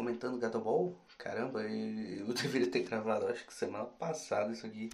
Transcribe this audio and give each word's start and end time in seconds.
Comentando 0.00 0.38
Gatobol. 0.38 0.96
Caramba, 1.18 1.60
eu 1.60 2.26
eu 2.26 2.32
deveria 2.32 2.70
ter 2.70 2.80
gravado, 2.84 3.26
acho 3.26 3.44
que 3.46 3.52
semana 3.52 3.84
passada 3.84 4.50
isso 4.50 4.66
aqui. 4.66 4.88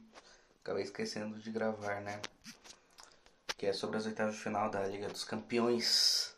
Acabei 0.63 0.83
esquecendo 0.83 1.39
de 1.39 1.49
gravar, 1.49 2.01
né? 2.01 2.21
Que 3.57 3.67
é 3.67 3.73
sobre 3.73 3.99
as 3.99 4.05
oitavas 4.05 4.35
de 4.35 4.41
final 4.41 4.69
da 4.69 4.85
Liga 4.85 5.09
dos 5.09 5.23
Campeões, 5.23 6.37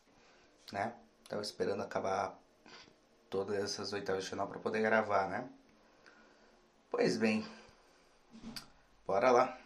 né? 0.70 0.92
Tava 1.26 1.40
esperando 1.40 1.82
acabar 1.82 2.38
todas 3.30 3.56
essas 3.56 3.94
oitavas 3.94 4.24
de 4.24 4.30
final 4.30 4.46
para 4.46 4.58
poder 4.58 4.82
gravar, 4.82 5.28
né? 5.28 5.48
Pois 6.90 7.16
bem, 7.16 7.46
bora 9.06 9.30
lá. 9.30 9.58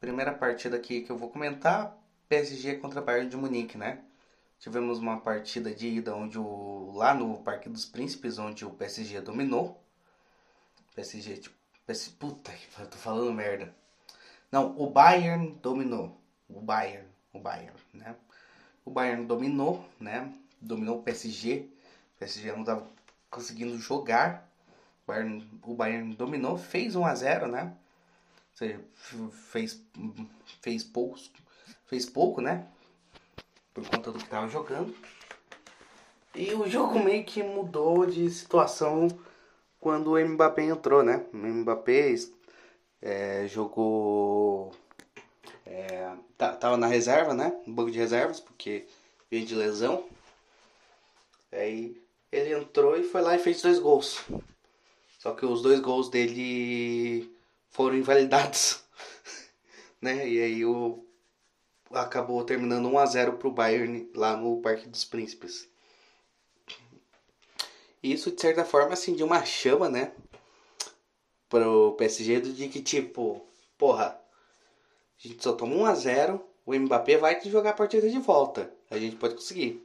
Primeira 0.00 0.32
partida 0.32 0.78
aqui 0.78 1.02
que 1.02 1.12
eu 1.12 1.18
vou 1.18 1.28
comentar, 1.28 1.94
PSG 2.30 2.76
contra 2.76 3.02
Bayern 3.02 3.28
de 3.28 3.36
Munique, 3.36 3.76
né? 3.76 4.02
Tivemos 4.58 4.98
uma 4.98 5.20
partida 5.20 5.74
de 5.74 5.86
ida 5.88 6.14
onde 6.14 6.38
o 6.38 6.92
lá 6.94 7.14
no 7.14 7.38
Parque 7.42 7.68
dos 7.68 7.84
Príncipes, 7.84 8.38
onde 8.38 8.64
o 8.64 8.70
PSG 8.70 9.20
dominou. 9.20 9.82
PSG, 10.94 11.36
tipo, 11.36 11.56
PS, 11.86 12.08
puta 12.08 12.52
que 12.52 12.66
pariu, 12.68 12.90
tô 12.90 12.96
falando 12.96 13.32
merda. 13.32 13.74
Não, 14.50 14.74
o 14.78 14.88
Bayern 14.90 15.58
dominou. 15.62 16.18
O 16.48 16.60
Bayern, 16.60 17.06
o 17.32 17.38
Bayern, 17.38 17.78
né? 17.92 18.16
O 18.84 18.90
Bayern 18.90 19.26
dominou, 19.26 19.86
né? 20.00 20.32
Dominou 20.60 20.98
o 20.98 21.02
PSG. 21.02 21.68
O 22.14 22.18
PSG 22.18 22.52
não 22.52 22.64
tava 22.64 22.86
conseguindo 23.30 23.76
jogar. 23.78 24.50
O 25.04 25.06
Bayern, 25.06 25.60
o 25.62 25.74
Bayern 25.74 26.14
dominou, 26.14 26.56
fez 26.56 26.96
1 26.96 27.04
a 27.04 27.14
0, 27.14 27.48
né? 27.48 27.76
Ou 28.52 28.56
seja, 28.56 28.80
fez 29.50 29.82
fez 30.62 30.82
poucos, 30.82 31.30
fez 31.86 32.06
pouco, 32.06 32.40
né? 32.40 32.66
Por 33.76 33.86
conta 33.90 34.10
do 34.10 34.18
que 34.18 34.26
tava 34.26 34.48
jogando. 34.48 34.94
E 36.34 36.54
o 36.54 36.66
jogo 36.66 36.98
meio 36.98 37.24
que 37.24 37.42
mudou 37.42 38.06
de 38.06 38.30
situação 38.30 39.06
quando 39.78 40.12
o 40.12 40.18
Mbappé 40.18 40.64
entrou, 40.64 41.02
né? 41.02 41.26
O 41.32 41.36
Mbappé 41.36 42.14
é, 43.02 43.46
jogou. 43.46 44.72
É, 45.66 46.10
tá- 46.38 46.56
tava 46.56 46.78
na 46.78 46.86
reserva, 46.86 47.34
né? 47.34 47.54
No 47.66 47.74
banco 47.74 47.90
de 47.90 47.98
reservas, 47.98 48.40
porque 48.40 48.86
veio 49.30 49.44
de 49.44 49.54
lesão. 49.54 50.04
Aí 51.52 52.00
ele 52.32 52.54
entrou 52.54 52.96
e 52.96 53.02
foi 53.02 53.20
lá 53.20 53.36
e 53.36 53.38
fez 53.38 53.60
dois 53.60 53.78
gols. 53.78 54.24
Só 55.18 55.32
que 55.32 55.44
os 55.44 55.60
dois 55.60 55.80
gols 55.80 56.08
dele 56.08 57.30
foram 57.68 57.96
invalidados. 57.96 58.82
né? 60.00 60.26
E 60.26 60.40
aí 60.40 60.64
o, 60.64 61.05
acabou 61.90 62.42
terminando 62.44 62.88
1 62.88 62.98
a 62.98 63.06
0 63.06 63.32
pro 63.34 63.50
Bayern 63.50 64.10
lá 64.14 64.36
no 64.36 64.60
Parque 64.60 64.88
dos 64.88 65.04
Príncipes. 65.04 65.68
Isso 68.02 68.30
de 68.30 68.40
certa 68.40 68.64
forma 68.64 68.92
acendia 68.92 69.24
uma 69.24 69.44
chama, 69.44 69.88
né? 69.88 70.12
Pro 71.48 71.92
PSG 71.92 72.40
de 72.40 72.68
que 72.68 72.82
tipo, 72.82 73.44
porra, 73.78 74.20
a 75.18 75.28
gente 75.28 75.42
só 75.42 75.52
toma 75.52 75.74
1 75.74 75.86
a 75.86 75.94
0, 75.94 76.46
o 76.64 76.74
Mbappé 76.74 77.16
vai 77.16 77.40
jogar 77.44 77.70
a 77.70 77.74
partida 77.74 78.08
de 78.08 78.18
volta. 78.18 78.70
A 78.90 78.98
gente 78.98 79.16
pode 79.16 79.34
conseguir. 79.34 79.82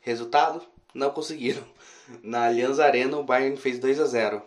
Resultado? 0.00 0.62
Não 0.94 1.10
conseguiram. 1.10 1.62
Na 2.22 2.46
Allianz 2.46 2.80
Arena 2.80 3.18
o 3.18 3.24
Bayern 3.24 3.56
fez 3.56 3.78
2 3.78 4.00
a 4.00 4.06
0. 4.06 4.42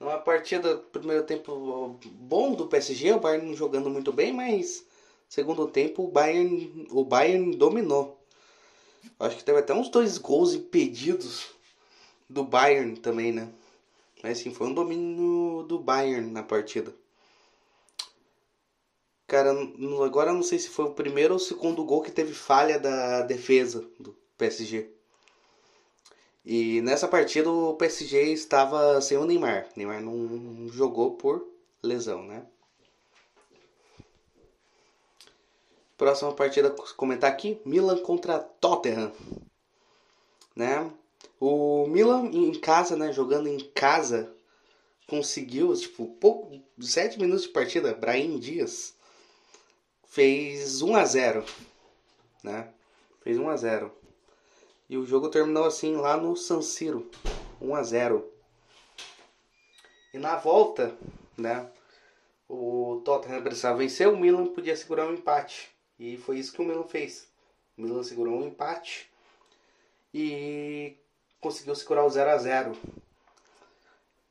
Uma 0.00 0.18
partida 0.18 0.76
primeiro 0.76 1.24
tempo 1.24 1.98
bom 2.12 2.54
do 2.54 2.68
PSG, 2.68 3.12
o 3.12 3.20
Bayern 3.20 3.52
jogando 3.54 3.90
muito 3.90 4.12
bem, 4.12 4.32
mas 4.32 4.86
Segundo 5.28 5.66
tempo, 5.66 6.04
o 6.04 6.08
Bayern, 6.08 6.86
o 6.90 7.04
Bayern 7.04 7.54
dominou. 7.56 8.18
Acho 9.20 9.36
que 9.36 9.44
teve 9.44 9.58
até 9.58 9.74
uns 9.74 9.88
dois 9.90 10.16
gols 10.16 10.54
impedidos 10.54 11.48
do 12.28 12.42
Bayern 12.42 12.96
também, 12.96 13.32
né? 13.32 13.52
Mas 14.22 14.40
assim, 14.40 14.52
foi 14.52 14.66
um 14.68 14.74
domínio 14.74 15.64
do 15.64 15.78
Bayern 15.78 16.30
na 16.30 16.42
partida. 16.42 16.94
Cara, 19.26 19.50
agora 20.04 20.32
não 20.32 20.42
sei 20.42 20.58
se 20.58 20.70
foi 20.70 20.86
o 20.86 20.94
primeiro 20.94 21.34
ou 21.34 21.36
o 21.36 21.42
segundo 21.42 21.84
gol 21.84 22.02
que 22.02 22.10
teve 22.10 22.32
falha 22.32 22.78
da 22.78 23.20
defesa 23.22 23.86
do 24.00 24.16
PSG. 24.38 24.90
E 26.44 26.80
nessa 26.80 27.06
partida 27.06 27.50
o 27.50 27.74
PSG 27.74 28.32
estava 28.32 29.00
sem 29.02 29.18
o 29.18 29.26
Neymar. 29.26 29.68
O 29.76 29.78
Neymar 29.78 30.00
não 30.00 30.66
jogou 30.70 31.12
por 31.16 31.46
lesão, 31.82 32.22
né? 32.22 32.46
Próxima 35.98 36.32
partida 36.32 36.70
comentar 36.96 37.28
aqui, 37.28 37.60
Milan 37.66 37.98
contra 37.98 38.38
Tottenham, 38.38 39.12
né? 40.54 40.88
O 41.40 41.88
Milan 41.88 42.26
em 42.26 42.54
casa, 42.54 42.96
né, 42.96 43.12
jogando 43.12 43.48
em 43.48 43.58
casa, 43.58 44.32
conseguiu, 45.08 45.74
tipo, 45.74 46.06
pouco, 46.06 46.62
sete 46.80 47.18
minutos 47.18 47.42
de 47.42 47.48
partida, 47.48 47.94
Brahim 47.94 48.38
Dias 48.38 48.94
fez 50.06 50.82
1 50.82 50.94
a 50.94 51.04
0, 51.04 51.44
né? 52.44 52.72
Fez 53.20 53.36
1 53.36 53.48
a 53.48 53.56
0. 53.56 53.92
E 54.88 54.96
o 54.96 55.04
jogo 55.04 55.28
terminou 55.28 55.64
assim 55.64 55.96
lá 55.96 56.16
no 56.16 56.36
San 56.36 56.62
Siro, 56.62 57.10
1 57.60 57.74
a 57.74 57.82
0. 57.82 58.32
E 60.14 60.18
na 60.18 60.36
volta, 60.36 60.96
né, 61.36 61.68
o 62.48 63.02
Tottenham 63.04 63.42
precisava 63.42 63.78
vencer, 63.78 64.06
o 64.06 64.16
Milan 64.16 64.46
podia 64.46 64.76
segurar 64.76 65.08
um 65.08 65.14
empate. 65.14 65.76
E 65.98 66.16
foi 66.16 66.38
isso 66.38 66.52
que 66.52 66.62
o 66.62 66.64
Milan 66.64 66.84
fez. 66.84 67.28
O 67.76 67.82
Milan 67.82 68.02
segurou 68.02 68.34
um 68.40 68.46
empate 68.46 69.10
e 70.12 70.96
conseguiu 71.40 71.74
segurar 71.74 72.04
o 72.04 72.10
0 72.10 72.30
a 72.30 72.38
0 72.38 72.76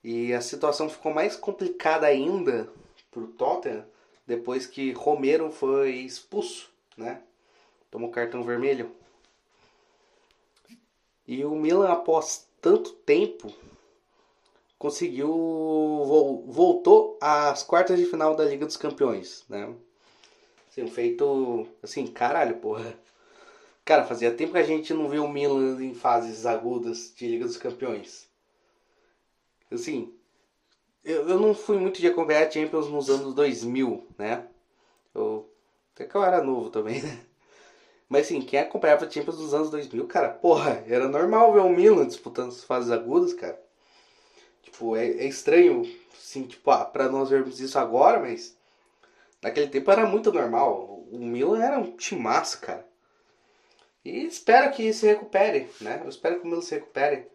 E 0.04 0.34
a 0.34 0.42
situação 0.42 0.90
ficou 0.90 1.14
mais 1.14 1.36
complicada 1.36 2.06
ainda 2.08 2.69
pro 3.12 3.28
Tottenham 3.28 3.86
depois 4.25 4.66
que 4.66 4.92
Romero 4.92 5.52
foi 5.52 5.92
expulso, 5.98 6.69
né? 6.98 7.22
Tomou 7.90 8.12
cartão 8.12 8.44
vermelho. 8.44 8.92
E 11.25 11.44
o 11.46 11.52
Milan, 11.56 11.90
após 11.90 12.48
tanto 12.62 12.92
tempo, 12.94 13.54
conseguiu 14.78 15.28
vol- 15.30 16.44
voltou 16.48 17.18
às 17.22 17.64
quartas 17.64 17.98
de 18.00 18.06
final 18.06 18.36
da 18.36 18.46
Liga 18.46 18.66
dos 18.66 18.78
Campeões, 18.78 19.44
né? 19.50 19.74
Assim, 20.77 20.88
feito 20.88 21.68
assim, 21.81 22.06
caralho, 22.06 22.57
porra. 22.57 22.95
Cara, 23.83 24.06
fazia 24.06 24.31
tempo 24.31 24.51
que 24.51 24.59
a 24.59 24.63
gente 24.63 24.94
não 24.94 25.09
viu 25.09 25.25
o 25.25 25.29
Milan 25.29 25.83
em 25.83 25.95
fases 25.95 26.45
agudas 26.45 27.12
de 27.15 27.27
Liga 27.27 27.45
dos 27.45 27.57
Campeões. 27.57 28.27
Assim, 29.71 30.13
eu, 31.03 31.27
eu 31.29 31.39
não 31.39 31.56
fui 31.56 31.79
muito 31.79 32.00
de 32.00 32.07
acompanhar 32.07 32.45
a 32.45 32.51
Champions 32.51 32.89
nos 32.89 33.09
anos 33.09 33.33
2000, 33.33 34.07
né? 34.19 34.45
Eu, 35.15 35.50
até 35.95 36.06
que 36.06 36.13
eu 36.13 36.24
era 36.24 36.44
novo 36.44 36.69
também, 36.69 37.01
né? 37.03 37.25
Mas 38.07 38.25
assim, 38.25 38.41
quem 38.41 38.59
acompanhava 38.59 39.06
a 39.06 39.09
Champions 39.09 39.38
dos 39.38 39.53
anos 39.53 39.69
2000, 39.71 40.06
cara, 40.07 40.30
porra, 40.30 40.83
era 40.88 41.07
normal 41.07 41.53
ver 41.53 41.62
o 41.62 41.69
Milan 41.69 42.06
disputando 42.06 42.50
as 42.50 42.63
fases 42.63 42.91
agudas, 42.91 43.33
cara. 43.33 43.59
Tipo, 44.62 44.95
é, 44.95 45.07
é 45.07 45.25
estranho, 45.25 45.81
assim, 46.13 46.44
tipo, 46.44 46.69
ah, 46.69 46.85
pra 46.85 47.09
nós 47.09 47.30
vermos 47.30 47.59
isso 47.59 47.80
agora, 47.80 48.19
mas 48.19 48.56
naquele 49.42 49.68
tempo 49.68 49.89
era 49.92 50.06
muito 50.06 50.31
normal. 50.31 51.06
O 51.12 51.19
Milan 51.19 51.63
era 51.63 51.80
um 51.80 51.95
timaço, 51.95 52.60
cara. 52.62 52.88
E 54.04 54.25
espero 54.25 54.72
que 54.72 54.92
se 54.94 55.06
recupere, 55.06 55.69
né? 55.81 56.01
Eu 56.04 56.10
espero 56.10 56.39
que 56.39 56.45
o 56.45 56.50
Milan 56.50 56.62
se 56.62 56.75
recupere. 56.75 57.28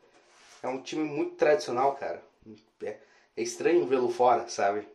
É 0.62 0.68
um 0.68 0.80
time 0.80 1.04
muito 1.04 1.36
tradicional, 1.36 1.94
cara. 1.96 2.22
É, 2.82 2.98
é 3.36 3.42
estranho 3.42 3.86
vê-lo 3.86 4.10
fora, 4.10 4.48
sabe? 4.48 4.86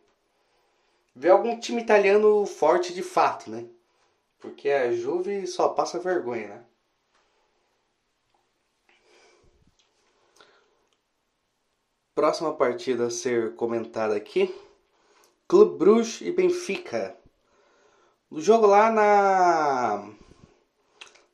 Ver 1.14 1.30
algum 1.30 1.58
time 1.58 1.82
italiano 1.82 2.46
forte 2.46 2.94
de 2.94 3.02
fato, 3.02 3.50
né? 3.50 3.66
Porque 4.38 4.70
a 4.70 4.92
Juve 4.92 5.46
só 5.46 5.68
passa 5.68 5.98
vergonha, 5.98 6.48
né? 6.48 6.64
Próxima 12.14 12.54
partida 12.54 13.06
a 13.06 13.10
ser 13.10 13.54
comentada 13.54 14.16
aqui: 14.16 14.54
Clube 15.48 15.78
Bruges 15.78 16.20
e 16.20 16.30
Benfica. 16.30 17.16
O 18.30 18.38
jogo 18.38 18.66
lá 18.66 18.90
na 18.92 20.12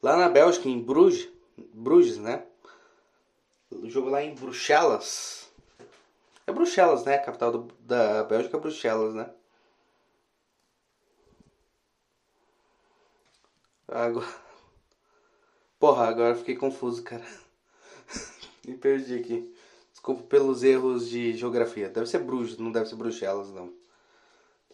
lá 0.01 0.17
na 0.17 0.29
Bélgica, 0.29 0.69
em 0.69 0.81
Bruges, 0.81 1.29
Bruges, 1.73 2.19
né? 2.19 2.47
O 3.73 3.91
jogo 3.91 4.09
lá 4.11 4.23
em 4.23 4.33
Bruxelas. 4.37 5.51
É 6.47 6.53
Bruxelas, 6.53 7.05
né? 7.05 7.17
A 7.17 7.23
capital 7.25 7.51
do, 7.51 7.75
da 7.81 8.23
Bélgica 8.23 8.57
é 8.57 8.61
Bruxelas, 8.61 9.15
né? 9.15 9.29
Agora... 13.89 14.27
Porra, 15.81 16.07
agora 16.09 16.37
fiquei 16.37 16.55
confuso, 16.55 17.03
cara. 17.03 17.27
Me 18.65 18.77
perdi 18.77 19.17
aqui. 19.17 19.53
Desculpa 19.91 20.23
pelos 20.23 20.63
erros 20.63 21.09
de 21.09 21.37
geografia. 21.37 21.89
Deve 21.89 22.07
ser 22.07 22.21
Bruges, 22.21 22.59
não 22.59 22.71
deve 22.71 22.89
ser 22.89 22.95
Bruxelas, 22.95 23.51
não. 23.51 23.84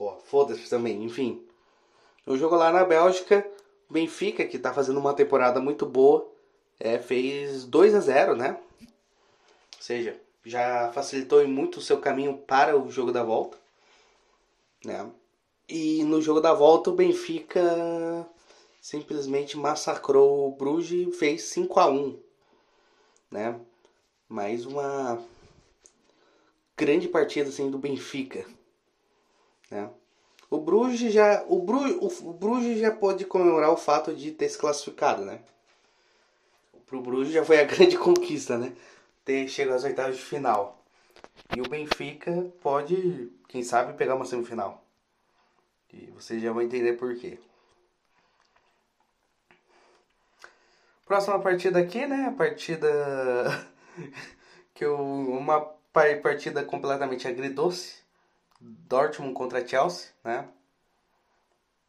Porra, 0.00 0.16
foda-se 0.24 0.70
também. 0.70 1.04
Enfim. 1.04 1.46
O 2.26 2.34
jogo 2.34 2.56
lá 2.56 2.72
na 2.72 2.82
Bélgica, 2.86 3.46
Benfica, 3.90 4.46
que 4.46 4.58
tá 4.58 4.72
fazendo 4.72 4.98
uma 4.98 5.12
temporada 5.12 5.60
muito 5.60 5.84
boa, 5.84 6.26
é, 6.78 6.98
fez 6.98 7.66
2 7.66 7.94
a 7.94 8.00
0 8.00 8.34
né? 8.34 8.58
Ou 8.80 8.88
seja, 9.78 10.18
já 10.42 10.90
facilitou 10.94 11.46
muito 11.46 11.76
o 11.76 11.82
seu 11.82 12.00
caminho 12.00 12.38
para 12.38 12.78
o 12.78 12.90
jogo 12.90 13.12
da 13.12 13.22
volta. 13.22 13.58
Né? 14.82 15.06
E 15.68 16.02
no 16.04 16.22
jogo 16.22 16.40
da 16.40 16.54
volta 16.54 16.88
o 16.88 16.94
Benfica 16.96 18.26
simplesmente 18.80 19.58
massacrou 19.58 20.48
o 20.48 20.56
Bruges 20.56 21.08
e 21.08 21.12
fez 21.12 21.42
5 21.42 21.78
a 21.78 21.90
1 21.90 22.18
né? 23.30 23.60
Mais 24.26 24.64
uma 24.64 25.22
grande 26.74 27.06
partida 27.06 27.50
assim 27.50 27.70
do 27.70 27.76
Benfica, 27.78 28.46
né? 29.70 29.90
O 30.50 30.58
Bruges 30.58 31.12
já 31.12 31.44
o 31.48 31.60
Bruges, 31.62 32.20
o 32.20 32.32
Bruges 32.32 32.78
já 32.78 32.90
pode 32.90 33.24
comemorar 33.24 33.70
o 33.70 33.76
fato 33.76 34.14
de 34.14 34.32
ter 34.32 34.48
se 34.48 34.58
classificado, 34.58 35.24
né? 35.24 35.40
Pro 36.86 37.00
Bruges 37.00 37.32
já 37.32 37.44
foi 37.44 37.60
a 37.60 37.64
grande 37.64 37.96
conquista, 37.96 38.58
né? 38.58 38.72
Ter 39.24 39.46
chegado 39.48 39.76
às 39.76 39.84
oitavas 39.84 40.16
de 40.16 40.22
final. 40.22 40.82
E 41.56 41.60
o 41.60 41.68
Benfica 41.68 42.50
pode, 42.60 43.30
quem 43.48 43.62
sabe, 43.62 43.94
pegar 43.94 44.16
uma 44.16 44.24
semifinal. 44.24 44.84
E 45.92 46.10
vocês 46.10 46.42
já 46.42 46.52
vão 46.52 46.62
entender 46.62 46.94
por 46.94 47.14
quê. 47.16 47.38
Próxima 51.06 51.40
partida 51.40 51.78
aqui, 51.80 52.06
né? 52.06 52.26
A 52.26 52.32
partida 52.32 52.88
que 54.74 54.84
eu 54.84 54.96
uma 54.96 55.60
partida 55.92 56.64
completamente 56.64 57.26
agridoce. 57.26 58.00
Dortmund 58.60 59.32
contra 59.32 59.66
Chelsea, 59.66 60.10
né? 60.22 60.46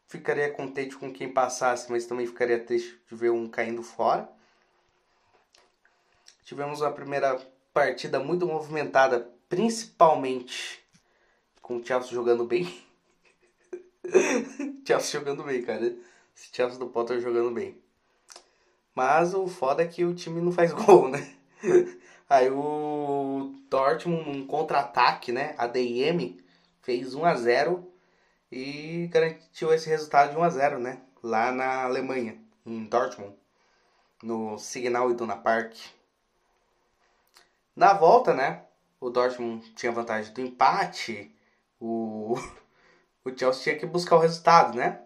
Ficaria 0.08 0.50
contente 0.52 0.96
com 0.96 1.12
quem 1.12 1.32
passasse, 1.32 1.90
mas 1.90 2.06
também 2.06 2.26
ficaria 2.26 2.62
triste 2.62 2.98
de 3.08 3.14
ver 3.14 3.30
um 3.30 3.48
caindo 3.48 3.82
fora. 3.82 4.28
Tivemos 6.44 6.80
uma 6.80 6.92
primeira 6.92 7.40
partida 7.72 8.18
muito 8.18 8.46
movimentada, 8.46 9.30
principalmente 9.48 10.82
com 11.60 11.76
o 11.76 11.84
Chelsea 11.84 12.12
jogando 12.12 12.44
bem. 12.44 12.82
Chelsea 14.86 15.20
jogando 15.20 15.44
bem, 15.44 15.62
cara. 15.62 15.96
Esse 16.36 16.48
Chelsea 16.52 16.78
do 16.78 16.88
Potter 16.88 17.20
jogando 17.20 17.50
bem. 17.50 17.80
Mas 18.94 19.32
o 19.32 19.46
foda 19.46 19.82
é 19.82 19.86
que 19.86 20.04
o 20.04 20.14
time 20.14 20.40
não 20.40 20.52
faz 20.52 20.72
gol, 20.76 21.08
né? 21.08 21.34
Aí 22.28 22.50
o 22.50 23.54
Dortmund, 23.70 24.46
contra-ataque, 24.46 25.32
né? 25.32 25.54
A 25.56 25.66
DM 25.66 26.41
fez 26.82 27.14
1 27.14 27.24
a 27.24 27.34
0 27.34 27.92
e 28.50 29.08
garantiu 29.10 29.72
esse 29.72 29.88
resultado 29.88 30.32
de 30.32 30.36
1 30.36 30.42
a 30.42 30.50
0, 30.50 30.78
né? 30.78 31.00
Lá 31.22 31.50
na 31.50 31.84
Alemanha, 31.84 32.38
em 32.66 32.84
Dortmund, 32.84 33.34
no 34.22 34.58
Signal 34.58 35.10
Iduna 35.10 35.36
Park. 35.36 35.74
Na 37.74 37.94
volta, 37.94 38.34
né? 38.34 38.64
O 39.00 39.08
Dortmund 39.08 39.72
tinha 39.74 39.90
vantagem 39.90 40.32
do 40.34 40.40
empate. 40.40 41.34
O, 41.80 42.36
o 43.24 43.36
Chelsea 43.36 43.62
tinha 43.62 43.78
que 43.78 43.86
buscar 43.86 44.16
o 44.16 44.20
resultado, 44.20 44.76
né? 44.76 45.00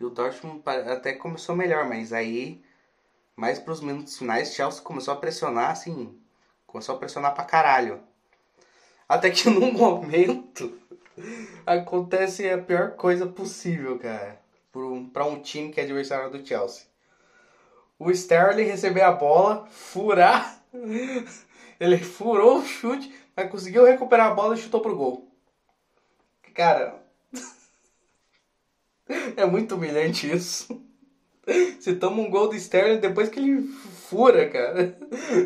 E 0.00 0.04
o 0.04 0.10
Dortmund 0.10 0.62
até 0.66 1.12
começou 1.12 1.54
melhor, 1.54 1.86
mas 1.86 2.12
aí 2.12 2.64
mas 3.36 3.58
para 3.58 3.72
os 3.72 3.80
minutos 3.80 4.16
finais, 4.16 4.54
Chelsea 4.54 4.82
começou 4.82 5.14
a 5.14 5.16
pressionar, 5.16 5.70
assim, 5.70 6.16
começou 6.66 6.94
a 6.94 6.98
pressionar 6.98 7.34
pra 7.34 7.44
caralho. 7.44 8.00
Até 9.08 9.30
que 9.30 9.48
num 9.50 9.72
momento 9.72 10.80
acontece 11.66 12.48
a 12.48 12.58
pior 12.58 12.92
coisa 12.92 13.26
possível, 13.26 13.98
cara, 13.98 14.40
para 15.12 15.26
um 15.26 15.40
time 15.40 15.72
que 15.72 15.80
é 15.80 15.84
adversário 15.84 16.30
do 16.30 16.46
Chelsea. 16.46 16.86
O 17.98 18.10
Sterling 18.10 18.64
receber 18.64 19.02
a 19.02 19.12
bola, 19.12 19.66
furar, 19.70 20.62
ele 21.78 21.98
furou 21.98 22.58
o 22.58 22.66
chute, 22.66 23.12
mas 23.36 23.50
conseguiu 23.50 23.84
recuperar 23.84 24.32
a 24.32 24.34
bola 24.34 24.54
e 24.54 24.58
chutou 24.58 24.80
pro 24.80 24.96
gol. 24.96 25.28
Cara, 26.52 27.02
é 29.36 29.44
muito 29.44 29.74
humilhante 29.74 30.30
isso. 30.30 30.80
Você 31.78 31.94
toma 31.94 32.22
um 32.22 32.30
gol 32.30 32.48
do 32.48 32.56
Sterling 32.56 33.00
depois 33.00 33.28
que 33.28 33.38
ele 33.38 33.62
fura, 34.08 34.48
cara. 34.48 34.98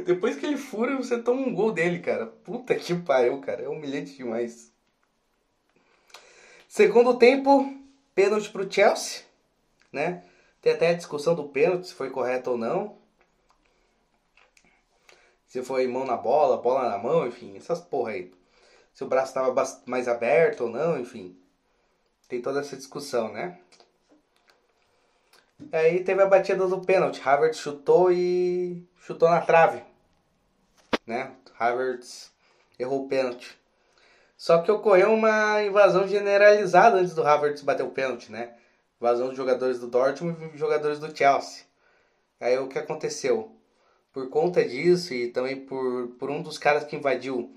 Depois 0.07 0.37
que 0.37 0.47
ele 0.47 0.57
fura, 0.57 0.97
você 0.97 1.21
toma 1.21 1.41
um 1.41 1.53
gol 1.53 1.73
dele, 1.73 1.99
cara. 1.99 2.27
Puta 2.27 2.75
que 2.75 2.95
pariu, 2.95 3.41
cara. 3.41 3.63
É 3.63 3.69
humilhante 3.69 4.17
demais. 4.17 4.68
Segundo 6.69 7.17
tempo, 7.17 7.75
pênalti 8.15 8.51
pro 8.51 8.71
Chelsea, 8.71 9.23
né? 9.91 10.23
Tem 10.61 10.75
até 10.75 10.91
a 10.91 10.95
discussão 10.95 11.35
do 11.35 11.49
pênalti, 11.49 11.89
se 11.89 11.95
foi 11.95 12.11
correto 12.11 12.51
ou 12.51 12.59
não. 12.59 12.99
Se 15.47 15.63
foi 15.63 15.87
mão 15.87 16.05
na 16.05 16.17
bola, 16.17 16.59
bola 16.59 16.91
na 16.91 16.99
mão, 16.99 17.27
enfim, 17.27 17.57
essas 17.57 17.81
porra 17.81 18.13
aí. 18.13 18.31
Se 18.93 19.03
o 19.03 19.09
braço 19.09 19.31
estava 19.31 19.81
mais 19.87 20.09
aberto 20.09 20.65
ou 20.65 20.71
não, 20.71 21.01
enfim. 21.01 21.35
Tem 22.29 22.43
toda 22.43 22.61
essa 22.61 22.77
discussão, 22.77 23.33
né? 23.33 23.59
Aí 25.73 26.05
teve 26.05 26.23
a 26.23 26.27
batida 26.27 26.67
do 26.67 26.83
pênalti. 26.83 27.23
Havertz 27.27 27.59
chutou 27.59 28.13
e 28.13 28.87
chutou 29.01 29.31
na 29.31 29.41
trave. 29.41 29.83
Né? 31.07 31.35
Havertz 31.59 32.31
errou 32.79 33.07
o 33.07 33.09
pênalti. 33.09 33.58
Só 34.39 34.63
que 34.63 34.71
ocorreu 34.71 35.13
uma 35.13 35.65
invasão 35.65 36.07
generalizada 36.07 36.99
antes 36.99 37.13
do 37.13 37.27
Havertz 37.27 37.61
bater 37.63 37.83
o 37.83 37.91
pênalti, 37.91 38.31
né? 38.31 38.55
Invasão 39.01 39.31
de 39.31 39.37
jogadores 39.37 39.81
do 39.81 39.89
Dortmund 39.89 40.53
e 40.55 40.57
jogadores 40.57 41.01
do 41.01 41.15
Chelsea. 41.15 41.65
Aí 42.39 42.57
o 42.57 42.69
que 42.69 42.79
aconteceu? 42.79 43.53
Por 44.13 44.31
conta 44.31 44.65
disso 44.65 45.13
e 45.13 45.29
também 45.29 45.67
por, 45.67 46.11
por 46.21 46.31
um 46.31 46.41
dos 46.41 46.57
caras 46.57 46.85
que 46.85 46.95
invadiu 46.95 47.53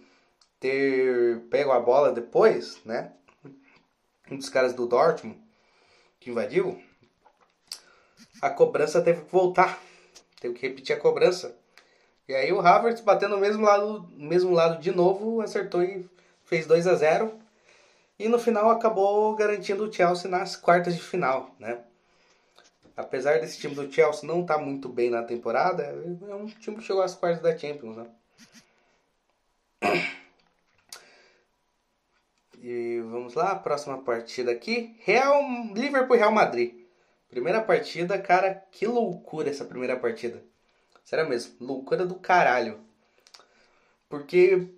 ter 0.60 1.42
pego 1.52 1.72
a 1.72 1.80
bola 1.80 2.12
depois, 2.12 2.82
né? 2.84 3.14
Um 4.32 4.38
dos 4.38 4.50
caras 4.50 4.74
do 4.74 4.88
Dortmund 4.88 5.40
que 6.20 6.32
invadiu, 6.32 6.82
a 8.42 8.50
cobrança 8.50 9.02
teve 9.02 9.22
que 9.22 9.32
voltar. 9.32 9.80
Teve 10.40 10.56
que 10.56 10.68
repetir 10.68 10.96
a 10.96 11.00
cobrança. 11.00 11.56
E 12.28 12.34
aí 12.34 12.52
o 12.52 12.60
Havertz 12.60 13.02
batendo 13.02 13.36
no 13.36 13.42
mesmo 13.42 13.64
lado, 13.64 14.10
mesmo 14.18 14.52
lado 14.52 14.82
de 14.82 14.92
novo, 14.92 15.42
acertou 15.42 15.84
e 15.84 16.10
fez 16.52 16.68
2 16.68 16.86
a 16.86 16.96
0 16.96 17.40
E 18.20 18.28
no 18.28 18.38
final 18.38 18.70
acabou 18.70 19.34
garantindo 19.38 19.86
o 19.86 19.92
Chelsea 19.92 20.30
nas 20.30 20.58
quartas 20.58 20.94
de 20.94 21.02
final, 21.02 21.56
né? 21.58 21.80
Apesar 22.96 23.40
desse 23.40 23.58
time 23.58 23.74
do 23.74 23.90
Chelsea 23.90 24.28
não 24.28 24.42
estar 24.42 24.56
tá 24.56 24.62
muito 24.62 24.90
bem 24.90 25.10
na 25.10 25.24
temporada, 25.24 25.84
é 25.84 26.36
um 26.36 26.46
time 26.48 26.76
que 26.76 26.84
chegou 26.84 27.02
às 27.02 27.16
quartas 27.16 27.42
da 27.42 27.58
Champions, 27.58 27.96
né? 27.96 28.08
E 32.62 33.00
vamos 33.10 33.34
lá, 33.34 33.56
próxima 33.56 33.98
partida 34.04 34.52
aqui. 34.52 34.96
Real 35.00 35.42
Liverpool 35.74 36.18
Real 36.18 36.34
Madrid. 36.34 36.86
Primeira 37.30 37.62
partida, 37.62 38.22
cara, 38.22 38.56
que 38.72 38.86
loucura 38.86 39.50
essa 39.50 39.64
primeira 39.64 39.98
partida. 39.98 40.44
Sério 41.04 41.28
mesmo, 41.30 41.56
loucura 41.66 42.06
do 42.06 42.16
caralho. 42.16 42.82
Porque 44.10 44.70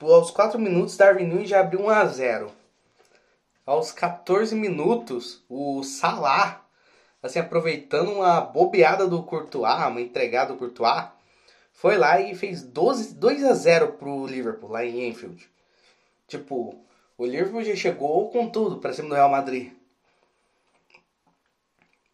aos 0.00 0.30
4 0.30 0.58
minutos, 0.58 0.96
Darwin 0.96 1.26
Nunes 1.26 1.48
já 1.48 1.60
abriu 1.60 1.80
1 1.80 1.90
a 1.90 2.06
0 2.06 2.52
Aos 3.66 3.92
14 3.92 4.54
minutos, 4.54 5.44
o 5.48 5.82
Salah, 5.82 6.64
assim, 7.22 7.38
aproveitando 7.38 8.12
uma 8.12 8.40
bobeada 8.40 9.06
do 9.06 9.22
Courtois, 9.22 9.86
uma 9.86 10.00
entregada 10.00 10.52
do 10.52 10.58
Courtois, 10.58 11.08
foi 11.72 11.96
lá 11.96 12.20
e 12.20 12.34
fez 12.34 12.62
12, 12.62 13.14
2 13.14 13.44
a 13.44 13.54
0 13.54 13.92
pro 13.92 14.26
Liverpool, 14.26 14.70
lá 14.70 14.84
em 14.84 15.08
Enfield. 15.08 15.48
Tipo, 16.26 16.84
o 17.16 17.26
Liverpool 17.26 17.62
já 17.62 17.74
chegou 17.74 18.30
com 18.30 18.48
tudo 18.48 18.78
para 18.78 18.92
cima 18.92 19.08
do 19.08 19.14
Real 19.14 19.28
Madrid. 19.28 19.72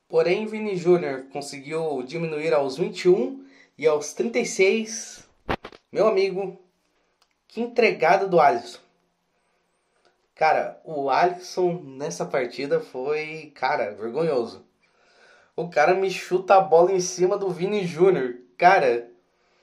Porém, 0.08 0.46
Vini 0.46 0.76
Júnior 0.76 1.24
conseguiu 1.32 2.02
diminuir 2.02 2.54
aos 2.54 2.76
21 2.76 3.44
e 3.76 3.86
aos 3.86 4.12
36. 4.12 5.28
Meu 5.90 6.06
amigo, 6.06 6.58
que 7.54 7.60
entregada 7.60 8.26
do 8.26 8.40
Alisson. 8.40 8.80
Cara, 10.34 10.80
o 10.82 11.08
Alisson 11.08 11.80
nessa 11.84 12.26
partida 12.26 12.80
foi, 12.80 13.52
cara, 13.54 13.92
vergonhoso. 13.92 14.66
O 15.54 15.70
cara 15.70 15.94
me 15.94 16.10
chuta 16.10 16.56
a 16.56 16.60
bola 16.60 16.90
em 16.90 16.98
cima 16.98 17.38
do 17.38 17.48
Vini 17.50 17.86
Júnior. 17.86 18.38
Cara, 18.58 19.08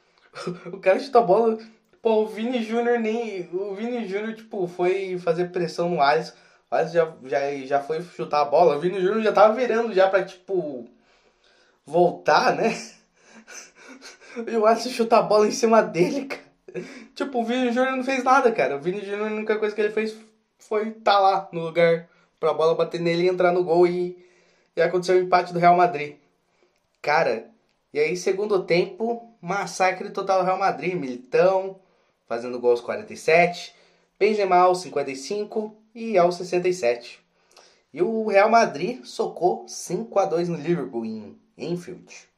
o 0.72 0.80
cara 0.80 1.02
chuta 1.02 1.20
a 1.20 1.22
bola. 1.22 1.58
Pô, 2.02 2.22
o 2.22 2.28
Vini 2.28 2.64
Júnior 2.64 2.98
nem. 2.98 3.50
O 3.52 3.76
Vini 3.76 4.08
Júnior, 4.08 4.36
tipo, 4.36 4.66
foi 4.68 5.20
fazer 5.20 5.52
pressão 5.52 5.90
no 5.90 6.02
Alisson. 6.02 6.34
O 6.72 6.76
Alisson 6.76 6.94
já, 6.94 7.14
já, 7.26 7.66
já 7.66 7.82
foi 7.82 8.02
chutar 8.02 8.40
a 8.40 8.46
bola. 8.46 8.78
O 8.78 8.80
Vini 8.80 9.02
Júnior 9.02 9.22
já 9.22 9.34
tava 9.34 9.54
virando 9.54 9.94
já 9.94 10.10
pra, 10.10 10.24
tipo. 10.24 10.88
Voltar, 11.86 12.56
né? 12.56 12.74
E 14.48 14.56
o 14.56 14.66
Alisson 14.66 14.90
chuta 14.92 15.18
a 15.18 15.22
bola 15.22 15.46
em 15.46 15.52
cima 15.52 15.82
dele, 15.82 16.24
cara. 16.24 16.50
Tipo, 17.16 17.42
o 17.42 17.46
Vini 17.46 17.72
Júnior 17.72 17.96
não 17.96 18.04
fez 18.04 18.24
nada, 18.24 18.51
cara. 18.51 18.78
O 18.78 18.80
Vini 18.80 19.01
Júnior, 19.01 19.30
a 19.30 19.34
única 19.34 19.58
coisa 19.58 19.75
que 19.75 19.82
ele 19.82 19.92
fez 19.94 20.16
foi 20.58 20.90
estar 20.90 21.13
tá 21.13 21.20
lá 21.20 21.50
no 21.51 21.62
lugar 21.62 22.08
pra 22.40 22.54
bola 22.54 22.75
bater 22.75 23.00
nele 23.00 23.24
e 23.24 23.28
entrar 23.28 23.51
no 23.51 23.63
gol 23.63 23.86
e, 23.86 24.18
e 24.75 24.82
aconteceu 24.82 25.16
o 25.18 25.22
empate 25.22 25.54
do 25.54 25.60
Real 25.60 25.75
Madrid. 25.75 26.16
Cara, 27.01 27.50
e 27.94 28.00
aí, 28.00 28.16
segundo 28.16 28.63
tempo, 28.63 29.30
massacre 29.42 30.10
total 30.12 30.40
do 30.40 30.46
Real 30.46 30.58
Madrid. 30.58 30.96
Militão 30.96 31.80
fazendo 32.28 32.60
gol 32.60 32.72
aos 32.72 32.82
47, 32.82 33.75
Benzema 34.18 34.56
aos 34.56 34.82
55 34.82 35.75
e 35.94 36.18
aos 36.18 36.36
67. 36.36 37.20
E 37.94 38.01
o 38.01 38.28
Real 38.28 38.50
Madrid 38.50 39.04
socou 39.04 39.68
5 39.68 40.18
a 40.18 40.25
2 40.25 40.48
no 40.48 40.56
Liverpool 40.56 41.06
em 41.06 41.38
Enfield. 41.58 42.31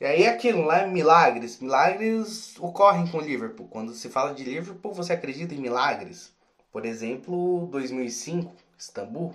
E 0.00 0.04
aí 0.04 0.22
é 0.24 0.28
aquilo 0.28 0.62
lá, 0.62 0.86
milagres. 0.86 1.58
Milagres 1.58 2.54
ocorrem 2.58 3.06
com 3.06 3.18
o 3.18 3.22
Liverpool. 3.22 3.66
Quando 3.68 3.94
se 3.94 4.10
fala 4.10 4.34
de 4.34 4.44
Liverpool, 4.44 4.92
você 4.92 5.14
acredita 5.14 5.54
em 5.54 5.58
milagres. 5.58 6.32
Por 6.70 6.84
exemplo, 6.84 7.66
2005, 7.70 8.52
Istambul. 8.78 9.34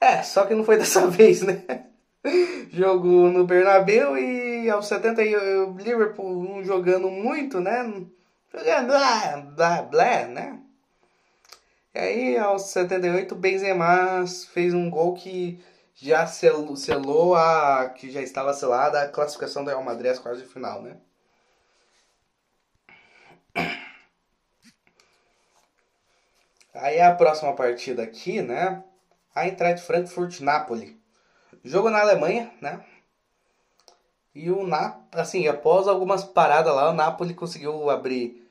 É, 0.00 0.22
só 0.22 0.46
que 0.46 0.54
não 0.54 0.64
foi 0.64 0.76
dessa 0.78 1.06
vez, 1.08 1.42
né? 1.42 1.62
Jogo 2.72 3.28
no 3.28 3.44
Bernabéu 3.44 4.16
e 4.16 4.70
aos 4.70 4.86
70 4.86 5.20
o 5.68 5.76
Liverpool 5.76 6.64
jogando 6.64 7.10
muito, 7.10 7.60
né? 7.60 7.82
Jogando 8.52 8.86
blá, 8.86 9.36
blá, 9.54 9.82
blá, 9.82 10.26
né? 10.26 10.58
E 11.94 11.98
aí 11.98 12.38
aos 12.38 12.62
78 12.70 13.34
o 13.34 13.38
Benzema 13.38 14.24
fez 14.52 14.72
um 14.72 14.88
gol 14.88 15.14
que 15.14 15.60
já 15.94 16.26
selou, 16.26 16.76
selou 16.76 17.34
a 17.34 17.88
que 17.90 18.10
já 18.10 18.20
estava 18.20 18.52
selada 18.54 19.02
a 19.02 19.08
classificação 19.08 19.64
do 19.64 19.70
Real 19.70 19.82
Madrid 19.82 20.10
às 20.10 20.18
quartas 20.18 20.42
de 20.42 20.48
final, 20.48 20.82
né? 20.82 20.96
Aí 26.74 27.00
a 27.00 27.14
próxima 27.14 27.54
partida 27.54 28.02
aqui, 28.02 28.40
né? 28.40 28.82
A 29.34 29.46
Eintracht 29.46 29.86
Frankfurt 29.86 30.40
Napoli. 30.40 31.00
Jogo 31.64 31.90
na 31.90 32.00
Alemanha, 32.00 32.52
né? 32.60 32.84
E 34.34 34.50
o 34.50 34.66
Napoli, 34.66 35.04
assim, 35.12 35.46
após 35.46 35.86
algumas 35.86 36.24
paradas 36.24 36.74
lá, 36.74 36.90
o 36.90 36.94
Napoli 36.94 37.34
conseguiu 37.34 37.90
abrir 37.90 38.42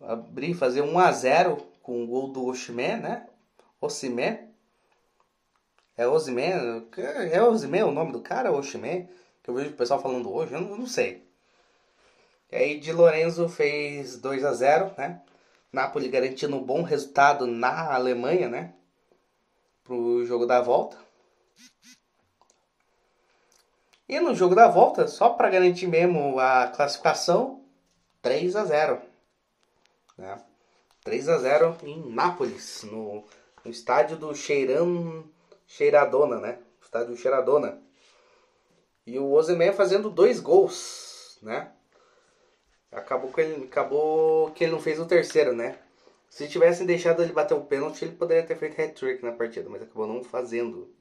abrir 0.00 0.54
fazer 0.54 0.82
1 0.82 0.98
a 0.98 1.12
0 1.12 1.56
com 1.82 2.02
o 2.02 2.06
gol 2.06 2.28
do 2.28 2.46
Osimhen, 2.46 2.98
né? 2.98 3.26
Osimhen. 3.80 4.53
É 5.96 6.06
Osimhen, 6.06 6.88
é 7.30 7.42
Osimhen 7.42 7.84
o 7.84 7.92
nome 7.92 8.12
do 8.12 8.20
cara, 8.20 8.50
Osimhen, 8.50 9.08
que 9.42 9.50
eu 9.50 9.54
vejo 9.54 9.70
o 9.70 9.74
pessoal 9.74 10.00
falando 10.02 10.32
hoje, 10.32 10.52
eu 10.52 10.60
não, 10.60 10.76
não 10.76 10.86
sei. 10.86 11.24
E 12.50 12.56
aí 12.56 12.80
de 12.80 12.92
Lorenzo 12.92 13.48
fez 13.48 14.16
2 14.20 14.44
a 14.44 14.52
0, 14.52 14.92
né? 14.98 15.20
Napoli 15.72 16.08
garantindo 16.08 16.56
um 16.56 16.62
bom 16.62 16.82
resultado 16.82 17.46
na 17.46 17.94
Alemanha, 17.94 18.48
né? 18.48 18.74
Pro 19.84 20.24
jogo 20.24 20.46
da 20.46 20.60
volta. 20.60 20.96
E 24.08 24.20
no 24.20 24.34
jogo 24.34 24.54
da 24.54 24.68
volta, 24.68 25.08
só 25.08 25.30
para 25.30 25.50
garantir 25.50 25.86
mesmo 25.86 26.38
a 26.38 26.68
classificação, 26.68 27.62
3 28.20 28.56
a 28.56 28.64
0. 28.64 29.02
Né? 30.18 30.40
3 31.02 31.28
a 31.28 31.38
0 31.38 31.76
em 31.82 32.12
Nápoles, 32.12 32.82
no, 32.84 33.24
no 33.64 33.70
estádio 33.70 34.16
do 34.16 34.34
Cheirão 34.34 35.24
Cheiradona, 35.66 36.38
né? 36.38 36.58
Estádio 36.82 37.16
Cheiradona. 37.16 37.82
E 39.06 39.18
o 39.18 39.32
Osimhen 39.32 39.72
fazendo 39.72 40.10
dois 40.10 40.40
gols, 40.40 41.38
né? 41.42 41.72
Acabou 42.90 43.32
que 43.32 43.40
ele 43.40 43.64
acabou 43.64 44.50
que 44.52 44.64
ele 44.64 44.72
não 44.72 44.80
fez 44.80 44.98
o 44.98 45.06
terceiro, 45.06 45.52
né? 45.52 45.78
Se 46.30 46.48
tivessem 46.48 46.86
deixado 46.86 47.22
ele 47.22 47.32
bater 47.32 47.54
o 47.54 47.64
pênalti, 47.64 48.04
ele 48.04 48.16
poderia 48.16 48.46
ter 48.46 48.56
feito 48.56 48.80
hat-trick 48.80 49.22
na 49.22 49.32
partida, 49.32 49.68
mas 49.68 49.82
acabou 49.82 50.06
não 50.06 50.24
fazendo. 50.24 50.92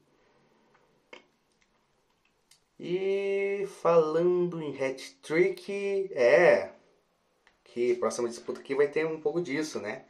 E 2.79 3.67
falando 3.81 4.61
em 4.61 4.75
hat-trick, 4.77 6.11
é 6.13 6.71
que 7.63 7.95
próxima 7.95 8.29
disputa 8.29 8.59
aqui 8.59 8.75
vai 8.75 8.87
ter 8.87 9.05
um 9.05 9.19
pouco 9.19 9.41
disso, 9.41 9.79
né? 9.79 10.05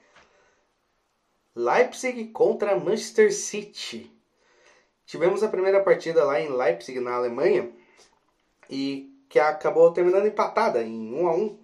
Leipzig 1.56 2.30
contra 2.30 2.78
Manchester 2.78 3.34
City. 3.34 4.12
Tivemos 5.06 5.44
a 5.44 5.48
primeira 5.48 5.84
partida 5.84 6.24
lá 6.24 6.40
em 6.40 6.50
Leipzig, 6.50 7.00
na 7.00 7.16
Alemanha, 7.16 7.72
e 8.70 9.12
que 9.30 9.40
acabou 9.40 9.92
terminando 9.92 10.28
empatada 10.28 10.82
em 10.84 11.14
1 11.14 11.28
a 11.28 11.36
1. 11.36 11.60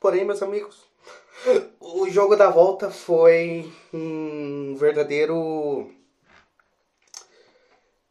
Porém, 0.00 0.24
meus 0.24 0.42
amigos, 0.42 0.86
o 1.80 2.08
jogo 2.10 2.36
da 2.36 2.50
volta 2.50 2.90
foi 2.90 3.72
um 3.92 4.74
verdadeiro 4.76 5.90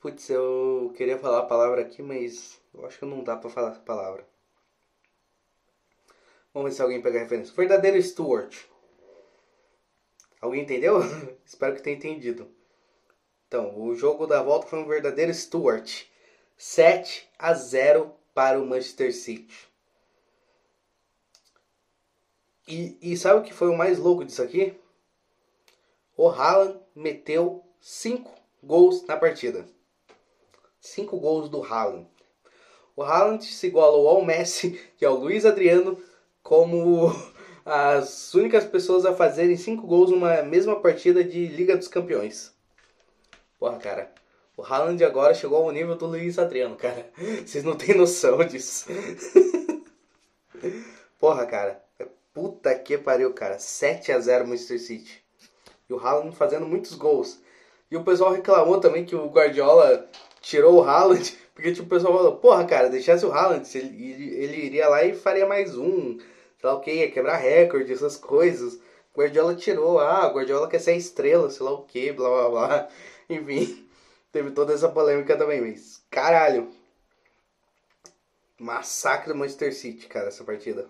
Putz, 0.03 0.29
eu 0.29 0.93
queria 0.97 1.17
falar 1.17 1.39
a 1.39 1.45
palavra 1.45 1.79
aqui, 1.79 2.01
mas 2.01 2.59
eu 2.73 2.85
acho 2.85 2.99
que 2.99 3.05
não 3.05 3.23
dá 3.23 3.37
pra 3.37 3.49
falar 3.49 3.71
essa 3.71 3.79
palavra. 3.79 4.27
Vamos 6.53 6.69
ver 6.69 6.75
se 6.75 6.81
alguém 6.81 7.01
pega 7.01 7.19
a 7.19 7.21
referência. 7.21 7.55
Verdadeiro 7.55 8.03
Stuart. 8.03 8.65
Alguém 10.41 10.63
entendeu? 10.63 10.99
Espero 11.47 11.73
que 11.73 11.81
tenha 11.81 11.95
entendido. 11.95 12.53
Então, 13.53 13.79
o 13.79 13.93
jogo 13.93 14.25
da 14.25 14.41
volta 14.41 14.65
foi 14.65 14.79
um 14.79 14.87
verdadeiro 14.87 15.31
Stuart. 15.31 16.05
7 16.57 17.29
a 17.37 17.53
0 17.53 18.11
para 18.33 18.59
o 18.59 18.65
Manchester 18.65 19.13
City. 19.13 19.53
E, 22.67 22.97
e 22.99 23.15
sabe 23.15 23.41
o 23.41 23.43
que 23.43 23.53
foi 23.53 23.69
o 23.69 23.77
mais 23.77 23.99
louco 23.99 24.25
disso 24.25 24.41
aqui? 24.41 24.73
O 26.17 26.29
Haaland 26.29 26.79
meteu 26.95 27.63
5 27.79 28.31
gols 28.63 29.05
na 29.05 29.17
partida. 29.17 29.67
5 30.81 31.15
gols 31.19 31.47
do 31.47 31.61
Haaland. 31.61 32.07
O 32.95 33.03
Haaland 33.03 33.45
se 33.45 33.67
igualou 33.67 34.07
ao 34.07 34.25
Messi 34.25 34.81
e 34.99 35.05
ao 35.05 35.13
Luiz 35.15 35.45
Adriano 35.45 36.01
como 36.41 37.11
as 37.63 38.33
únicas 38.33 38.65
pessoas 38.65 39.05
a 39.05 39.13
fazerem 39.13 39.55
5 39.55 39.85
gols 39.85 40.09
numa 40.09 40.41
mesma 40.41 40.79
partida 40.79 41.23
de 41.23 41.45
Liga 41.45 41.77
dos 41.77 41.87
Campeões. 41.87 42.52
Porra, 43.63 43.77
cara. 43.77 44.11
O 44.57 44.61
Haaland 44.61 45.01
agora 45.05 45.33
chegou 45.33 45.63
ao 45.63 45.71
nível 45.71 45.95
do 45.95 46.05
Luiz 46.05 46.37
Adriano, 46.37 46.75
cara. 46.75 47.09
Vocês 47.47 47.63
não 47.63 47.77
têm 47.77 47.95
noção 47.95 48.43
disso. 48.43 48.87
Porra, 51.17 51.45
cara. 51.45 51.81
Puta 52.33 52.75
que 52.75 52.97
pariu, 52.97 53.33
cara. 53.33 53.57
7 53.57 54.11
a 54.11 54.19
0 54.19 54.45
Manchester 54.45 54.81
City. 54.81 55.23
E 55.89 55.93
o 55.93 55.97
Haaland 55.97 56.35
fazendo 56.35 56.65
muitos 56.65 56.93
gols. 56.95 57.39
E 57.89 57.95
o 57.95 58.03
pessoal 58.03 58.33
reclamou 58.33 58.81
também 58.81 59.05
que 59.05 59.15
o 59.15 59.29
Guardiola 59.29 60.09
tirou 60.41 60.81
o 60.81 60.83
Haaland, 60.83 61.33
porque 61.55 61.71
tipo, 61.71 61.85
o 61.85 61.89
pessoal 61.89 62.17
falou, 62.17 62.35
porra, 62.35 62.65
cara, 62.65 62.89
deixasse 62.89 63.25
o 63.25 63.31
Haaland, 63.31 63.65
ele, 63.77 64.43
ele 64.43 64.57
iria 64.57 64.89
lá 64.89 65.05
e 65.05 65.15
faria 65.15 65.45
mais 65.45 65.77
um, 65.77 66.17
sei 66.17 66.69
lá 66.69 66.73
o 66.73 66.81
que, 66.81 66.91
ia 66.91 67.09
quebrar 67.09 67.37
recorde, 67.37 67.93
essas 67.93 68.17
coisas. 68.17 68.77
Guardiola 69.15 69.55
tirou, 69.55 69.99
ah, 69.99 70.27
Guardiola 70.27 70.67
quer 70.67 70.79
ser 70.79 70.97
estrela, 70.97 71.49
sei 71.49 71.65
lá 71.65 71.71
o 71.71 71.83
que, 71.83 72.11
blá 72.11 72.29
blá 72.29 72.49
blá. 72.49 72.89
Enfim, 73.29 73.87
teve 74.31 74.51
toda 74.51 74.73
essa 74.73 74.89
polêmica 74.89 75.37
também, 75.37 75.61
mas 75.61 76.03
caralho. 76.09 76.71
Massacre 78.59 79.33
do 79.33 79.37
Manchester 79.37 79.73
City, 79.73 80.07
cara, 80.07 80.27
essa 80.27 80.43
partida. 80.43 80.87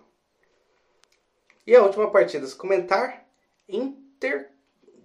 E 1.65 1.75
a 1.75 1.81
última 1.81 2.11
partida, 2.11 2.45
se 2.45 2.55
comentar, 2.55 3.25
Inter 3.67 4.51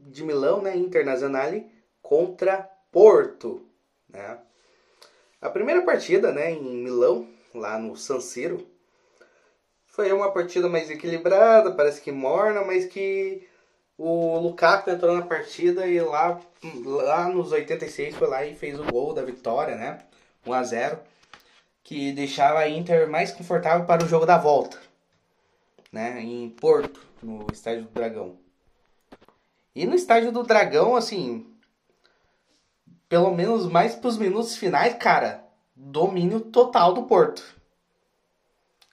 de 0.09 0.25
Milão, 0.25 0.61
né, 0.61 0.77
Internazionale 0.77 1.71
contra 2.03 2.69
Porto, 2.91 3.67
né? 4.09 4.39
A 5.41 5.49
primeira 5.49 5.83
partida, 5.83 6.33
né, 6.33 6.51
em 6.51 6.83
Milão, 6.83 7.29
lá 7.55 7.79
no 7.79 7.97
San 7.97 8.21
Siro, 8.21 8.67
foi 9.87 10.13
uma 10.13 10.33
partida 10.33 10.69
mais 10.69 10.91
equilibrada, 10.91 11.73
parece 11.73 12.01
que 12.01 12.13
morna, 12.13 12.63
mas 12.63 12.87
que 12.87 13.48
o 13.99 14.38
Lukaku 14.38 14.90
entrou 14.90 15.12
na 15.12 15.26
partida 15.26 15.87
e 15.88 16.00
lá, 16.00 16.40
lá 16.85 17.28
nos 17.28 17.50
86 17.50 18.14
foi 18.14 18.28
lá 18.28 18.45
e 18.45 18.55
fez 18.55 18.78
o 18.78 18.85
gol 18.85 19.12
da 19.12 19.25
vitória, 19.25 19.75
né? 19.75 19.99
1 20.47 20.52
a 20.52 20.62
0 20.62 21.00
que 21.83 22.12
deixava 22.12 22.61
a 22.61 22.69
Inter 22.69 23.09
mais 23.11 23.33
confortável 23.33 23.87
para 23.87 24.05
o 24.05 24.09
jogo 24.09 24.25
da 24.25 24.38
volta, 24.38 24.78
né? 25.90 26.21
Em 26.21 26.49
Porto, 26.50 27.00
no 27.23 27.47
Estádio 27.52 27.85
do 27.85 27.90
Dragão. 27.90 28.38
E 29.75 29.87
no 29.87 29.95
Estádio 29.95 30.31
do 30.31 30.43
Dragão, 30.43 30.95
assim, 30.95 31.47
pelo 33.09 33.35
menos 33.35 33.67
mais 33.67 33.95
para 33.95 34.09
os 34.09 34.19
minutos 34.19 34.57
finais, 34.57 34.95
cara, 34.95 35.45
domínio 35.75 36.40
total 36.40 36.93
do 36.93 37.05
Porto. 37.05 37.43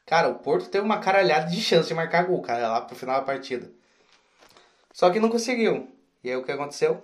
Cara, 0.05 0.29
o 0.29 0.35
Porto 0.35 0.69
teve 0.69 0.85
uma 0.85 0.99
caralhada 0.99 1.49
de 1.49 1.61
chance 1.61 1.89
de 1.89 1.93
marcar 1.93 2.25
gol, 2.25 2.41
cara, 2.41 2.69
lá 2.69 2.81
pro 2.81 2.95
final 2.95 3.19
da 3.19 3.25
partida. 3.25 3.69
Só 4.95 5.09
que 5.09 5.19
não 5.19 5.27
conseguiu. 5.27 5.89
E 6.23 6.29
aí 6.29 6.37
o 6.37 6.43
que 6.43 6.53
aconteceu? 6.53 7.03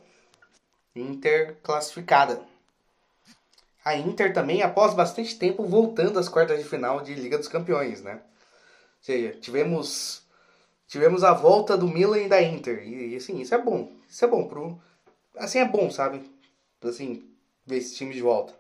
Inter 0.96 1.58
classificada. 1.62 2.42
A 3.84 3.98
Inter 3.98 4.34
também, 4.34 4.62
após 4.64 4.94
bastante 4.94 5.38
tempo, 5.38 5.66
voltando 5.66 6.18
às 6.18 6.30
quartas 6.30 6.58
de 6.58 6.64
final 6.64 7.02
de 7.02 7.14
Liga 7.14 7.38
dos 7.38 7.50
Campeões, 7.50 8.02
né? 8.02 8.14
Ou 8.14 8.22
seja, 9.02 9.38
tivemos, 9.42 10.22
tivemos 10.88 11.22
a 11.26 11.34
volta 11.34 11.76
do 11.76 11.86
Milan 11.86 12.20
e 12.20 12.30
da 12.30 12.42
Inter. 12.42 12.82
E, 12.88 13.14
assim, 13.14 13.42
isso 13.42 13.54
é 13.54 13.58
bom. 13.58 13.92
Isso 14.08 14.24
é 14.24 14.28
bom. 14.28 14.48
Pro, 14.48 14.82
assim, 15.36 15.60
é 15.60 15.66
bom, 15.66 15.92
sabe? 15.92 16.32
Assim, 16.82 17.30
ver 17.66 17.80
esse 17.80 17.94
time 17.94 18.14
de 18.14 18.22
volta. 18.22 18.56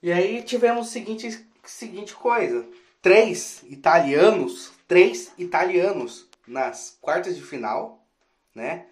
E 0.00 0.12
aí 0.12 0.44
tivemos 0.44 0.90
seguinte, 0.90 1.44
seguinte 1.64 2.14
coisa. 2.14 2.64
Três 3.00 3.64
italianos, 3.64 4.70
três 4.92 5.32
italianos 5.38 6.28
nas 6.46 6.98
quartas 7.00 7.34
de 7.34 7.42
final, 7.42 8.06
né? 8.54 8.88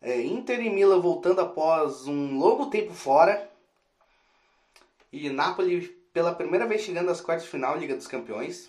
É, 0.00 0.20
Inter 0.20 0.60
e 0.60 0.68
Milan 0.68 0.98
voltando 0.98 1.40
após 1.40 2.08
um 2.08 2.36
longo 2.36 2.66
tempo 2.66 2.92
fora. 2.92 3.48
E 5.12 5.30
Napoli 5.30 5.86
pela 6.12 6.34
primeira 6.34 6.66
vez 6.66 6.80
chegando 6.80 7.08
às 7.08 7.20
quartas 7.20 7.44
de 7.44 7.52
final, 7.52 7.78
Liga 7.78 7.94
dos 7.94 8.08
Campeões. 8.08 8.68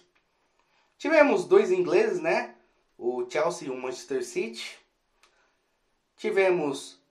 Tivemos 0.96 1.46
dois 1.46 1.72
ingleses, 1.72 2.22
né? 2.22 2.54
O 3.00 3.28
Chelsea 3.28 3.68
e 3.68 3.72
o 3.72 3.76
Manchester 3.76 4.24
City. 4.24 4.78
Tivemos 6.16 7.02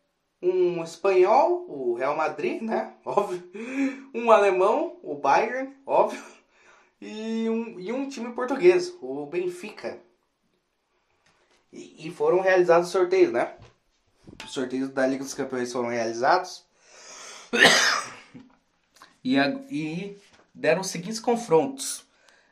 um 0.40 0.84
espanhol, 0.84 1.66
o 1.68 1.94
Real 1.94 2.14
Madrid, 2.14 2.62
né? 2.62 2.94
Óbvio. 3.04 3.42
Um 4.14 4.30
alemão, 4.30 5.00
o 5.02 5.16
Bayern, 5.16 5.74
óbvio. 5.84 6.22
E 7.04 7.50
um, 7.50 7.80
e 7.80 7.92
um 7.92 8.08
time 8.08 8.32
português, 8.32 8.96
o 9.02 9.26
Benfica. 9.26 9.98
E, 11.72 12.06
e 12.06 12.10
foram 12.12 12.40
realizados 12.40 12.90
sorteios, 12.90 13.32
né? 13.32 13.56
Os 14.44 14.52
sorteios 14.52 14.88
da 14.88 15.04
Liga 15.04 15.24
dos 15.24 15.34
Campeões 15.34 15.72
foram 15.72 15.88
realizados. 15.88 16.64
E, 19.24 19.38
a, 19.38 19.46
e 19.70 20.20
deram 20.52 20.80
os 20.80 20.88
seguintes 20.88 21.20
confrontos. 21.20 22.04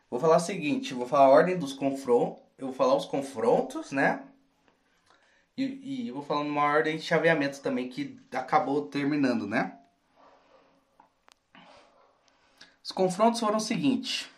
Vou 0.08 0.20
falar 0.20 0.36
o 0.36 0.40
seguinte, 0.40 0.94
vou 0.94 1.04
falar 1.04 1.24
a 1.24 1.28
ordem 1.28 1.58
dos 1.58 1.72
confrontos. 1.72 2.40
Eu 2.56 2.68
vou 2.68 2.74
falar 2.76 2.94
os 2.94 3.06
confrontos, 3.06 3.90
né? 3.90 4.22
E, 5.56 6.06
e 6.06 6.10
vou 6.12 6.22
falar 6.22 6.44
numa 6.44 6.62
ordem 6.62 6.96
de 6.96 7.02
chaveamento 7.02 7.60
também 7.60 7.88
que 7.88 8.20
acabou 8.30 8.86
terminando, 8.86 9.48
né? 9.48 9.80
Os 12.84 12.92
confrontos 12.92 13.40
foram 13.40 13.56
o 13.56 13.60
seguinte. 13.60 14.30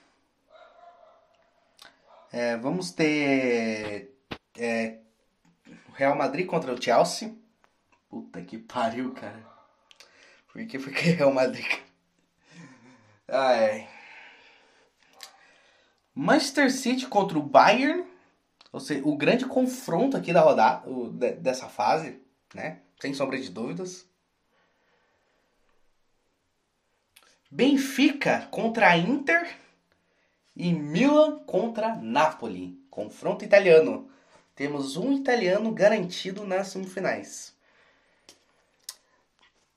É, 2.32 2.56
vamos 2.56 2.90
ter 2.90 4.10
é, 4.56 5.00
Real 5.92 6.16
Madrid 6.16 6.46
contra 6.46 6.72
o 6.72 6.82
Chelsea. 6.82 7.36
Puta 8.08 8.40
que 8.40 8.56
pariu, 8.56 9.12
cara. 9.12 9.44
Por 10.50 10.66
que 10.66 10.78
foi 10.78 10.94
que 10.94 11.10
Real 11.10 11.32
Madrid? 11.32 11.66
Ai. 13.28 13.86
Manchester 16.14 16.72
City 16.72 17.06
contra 17.06 17.38
o 17.38 17.42
Bayern. 17.42 18.06
Ou 18.72 18.80
seja, 18.80 19.06
o 19.06 19.14
grande 19.14 19.44
confronto 19.44 20.16
aqui 20.16 20.32
da 20.32 20.40
rodada, 20.40 20.88
o, 20.88 21.10
de, 21.10 21.32
dessa 21.32 21.68
fase, 21.68 22.18
né? 22.54 22.80
Sem 22.98 23.12
sombra 23.12 23.38
de 23.38 23.50
dúvidas. 23.50 24.06
Benfica 27.50 28.48
contra 28.50 28.88
a 28.88 28.96
Inter 28.96 29.61
e 30.56 30.72
Milan 30.72 31.38
contra 31.40 31.96
Napoli. 31.96 32.78
Confronto 32.90 33.44
italiano. 33.44 34.10
Temos 34.54 34.96
um 34.96 35.12
italiano 35.12 35.72
garantido 35.72 36.44
nas 36.44 36.68
semifinais. 36.68 37.54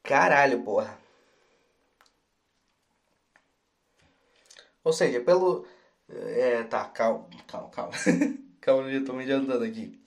Caralho, 0.04 0.62
porra. 0.64 0.98
Ou 4.84 4.94
seja, 4.94 5.20
pelo. 5.20 5.66
É, 6.08 6.64
tá, 6.64 6.86
calma, 6.86 7.28
calma, 7.48 7.70
calma. 7.70 7.94
calma, 8.62 8.84
eu 8.90 9.00
já 9.00 9.06
tô 9.06 9.14
me 9.14 9.24
adiantando 9.24 9.64
aqui. 9.64 10.00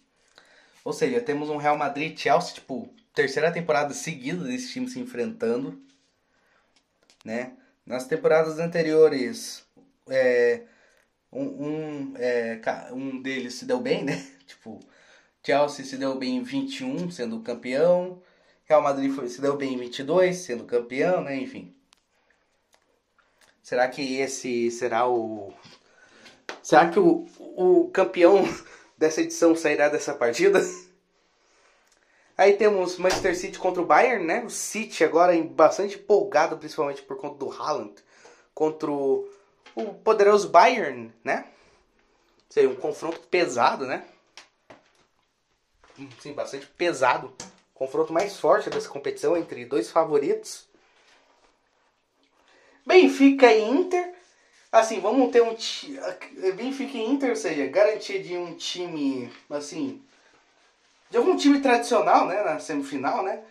Ou 0.85 0.93
seja, 0.93 1.21
temos 1.21 1.49
um 1.49 1.57
Real 1.57 1.77
Madrid 1.77 2.17
Chelsea, 2.17 2.55
tipo, 2.55 2.89
terceira 3.13 3.53
temporada 3.53 3.93
seguida 3.93 4.45
desse 4.45 4.73
time 4.73 4.89
se 4.89 5.01
enfrentando. 5.01 5.83
Né? 7.25 7.57
Nas 7.85 8.07
temporadas 8.07 8.59
anteriores, 8.61 9.67
é, 10.11 10.65
um, 11.33 11.43
um, 11.43 12.15
é, 12.17 12.61
um 12.93 13.21
deles 13.23 13.55
se 13.55 13.65
deu 13.65 13.81
bem, 13.81 14.05
né? 14.05 14.27
Tipo, 14.47 14.81
Chelsea 15.45 15.85
se 15.85 15.97
deu 15.97 16.15
bem 16.17 16.37
em 16.37 16.43
21, 16.43 17.11
sendo 17.11 17.41
campeão. 17.41 18.23
Real 18.65 18.83
Madrid 18.83 19.15
foi, 19.15 19.29
se 19.29 19.41
deu 19.41 19.57
bem 19.57 19.75
em 19.75 19.79
22, 19.79 20.37
sendo 20.37 20.65
campeão, 20.65 21.23
né? 21.23 21.37
Enfim. 21.37 21.75
Será 23.63 23.89
que 23.89 24.17
esse 24.17 24.71
será 24.71 25.09
o. 25.09 25.53
Será 26.63 26.89
que 26.89 26.99
o, 26.99 27.27
o 27.39 27.91
campeão 27.91 28.43
dessa 28.97 29.21
edição 29.21 29.55
sairá 29.55 29.89
dessa 29.89 30.15
partida? 30.15 30.61
Aí 32.37 32.55
temos 32.55 32.97
Manchester 32.99 33.37
City 33.37 33.59
contra 33.59 33.83
o 33.83 33.87
Bayern, 33.87 34.25
né? 34.25 34.45
O 34.45 34.51
City 34.51 35.03
agora 35.03 35.37
bastante 35.43 35.97
empolgado, 35.97 36.57
principalmente 36.57 37.03
por 37.03 37.17
conta 37.17 37.37
do 37.39 37.51
Haaland, 37.51 37.95
contra 38.55 38.91
o, 38.91 39.29
o 39.79 39.95
poderoso 39.95 40.49
Bayern, 40.49 41.13
né? 41.23 41.45
Seria 42.51 42.69
um 42.69 42.75
confronto 42.75 43.21
pesado, 43.21 43.87
né? 43.87 44.05
Sim, 46.21 46.33
bastante 46.33 46.67
pesado. 46.67 47.33
Confronto 47.75 48.13
mais 48.13 48.39
forte 48.39 48.71
dessa 48.71 48.89
competição 48.89 49.37
entre 49.37 49.65
dois 49.65 49.91
favoritos. 49.91 50.67
Benfica 52.85 53.53
e 53.53 53.63
Inter. 53.63 54.15
Assim, 54.73 55.01
vamos 55.01 55.31
ter 55.31 55.43
um 55.43 55.57
Benfica 56.55 56.97
e 56.97 57.05
Inter, 57.05 57.31
ou 57.31 57.37
seja, 57.37 57.67
garantia 57.67 58.23
de 58.23 58.37
um 58.37 58.55
time, 58.55 59.33
assim, 59.49 60.03
de 61.09 61.17
algum 61.17 61.37
time 61.37 61.61
tradicional, 61.61 62.27
né, 62.27 62.43
na 62.43 62.59
semifinal, 62.59 63.23
né? 63.23 63.43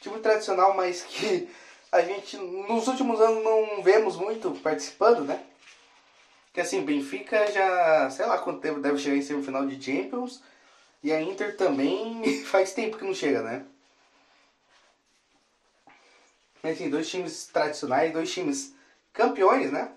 Time 0.00 0.18
tradicional, 0.20 0.76
mas 0.76 1.02
que 1.02 1.48
a 1.90 2.02
gente 2.02 2.36
nos 2.36 2.86
últimos 2.86 3.20
anos 3.20 3.42
não 3.42 3.82
vemos 3.82 4.16
muito 4.16 4.50
participando, 4.62 5.24
né? 5.24 5.44
Que 6.52 6.60
assim, 6.60 6.84
Benfica 6.84 7.50
já, 7.50 8.10
sei 8.10 8.26
lá 8.26 8.38
quanto 8.38 8.60
tempo 8.60 8.80
deve 8.80 8.98
chegar 8.98 9.16
em 9.16 9.22
semifinal 9.22 9.66
de 9.66 9.82
Champions, 9.82 10.42
e 11.02 11.12
a 11.12 11.20
Inter 11.20 11.56
também 11.56 12.42
faz 12.44 12.72
tempo 12.72 12.98
que 12.98 13.04
não 13.04 13.14
chega, 13.14 13.42
né? 13.42 13.64
Mas 16.62 16.74
assim, 16.76 16.90
dois 16.90 17.08
times 17.08 17.46
tradicionais, 17.46 18.12
dois 18.12 18.32
times 18.32 18.74
campeões, 19.12 19.72
né? 19.72 19.90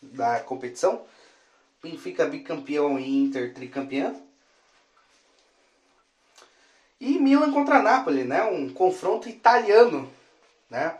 Da 0.00 0.40
competição. 0.40 1.04
Benfica 1.82 2.24
bicampeão 2.24 2.98
e 2.98 3.24
Inter 3.24 3.52
tricampeão. 3.52 4.24
E 6.98 7.18
Milan 7.18 7.52
contra 7.52 7.82
Napoli, 7.82 8.24
né? 8.24 8.44
Um 8.44 8.72
confronto 8.72 9.28
italiano, 9.28 10.10
né? 10.70 10.98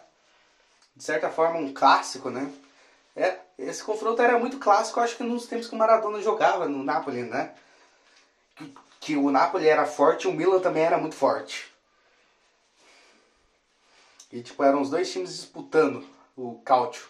De 0.95 1.03
certa 1.03 1.31
forma 1.31 1.59
um 1.59 1.73
clássico, 1.73 2.29
né? 2.29 2.53
É, 3.17 3.39
esse 3.59 3.83
confronto 3.83 4.21
era 4.21 4.39
muito 4.39 4.59
clássico, 4.59 5.01
acho 5.01 5.17
que 5.17 5.25
nos 5.25 5.47
tempos 5.47 5.69
que 5.69 5.75
o 5.75 5.79
Maradona 5.79 6.21
jogava 6.21 6.69
no 6.69 6.85
Napoli, 6.85 7.23
né? 7.23 7.55
que 9.07 9.17
o 9.17 9.31
Napoli 9.31 9.69
era 9.69 9.87
forte, 9.87 10.27
o 10.27 10.33
Milan 10.33 10.59
também 10.59 10.83
era 10.83 10.99
muito 10.99 11.15
forte. 11.15 11.73
E 14.33 14.43
tipo, 14.43 14.65
eram 14.65 14.83
os 14.83 14.91
dois 14.91 15.13
times 15.13 15.37
disputando 15.37 16.05
o 16.37 16.61
Cálcio. 16.65 17.07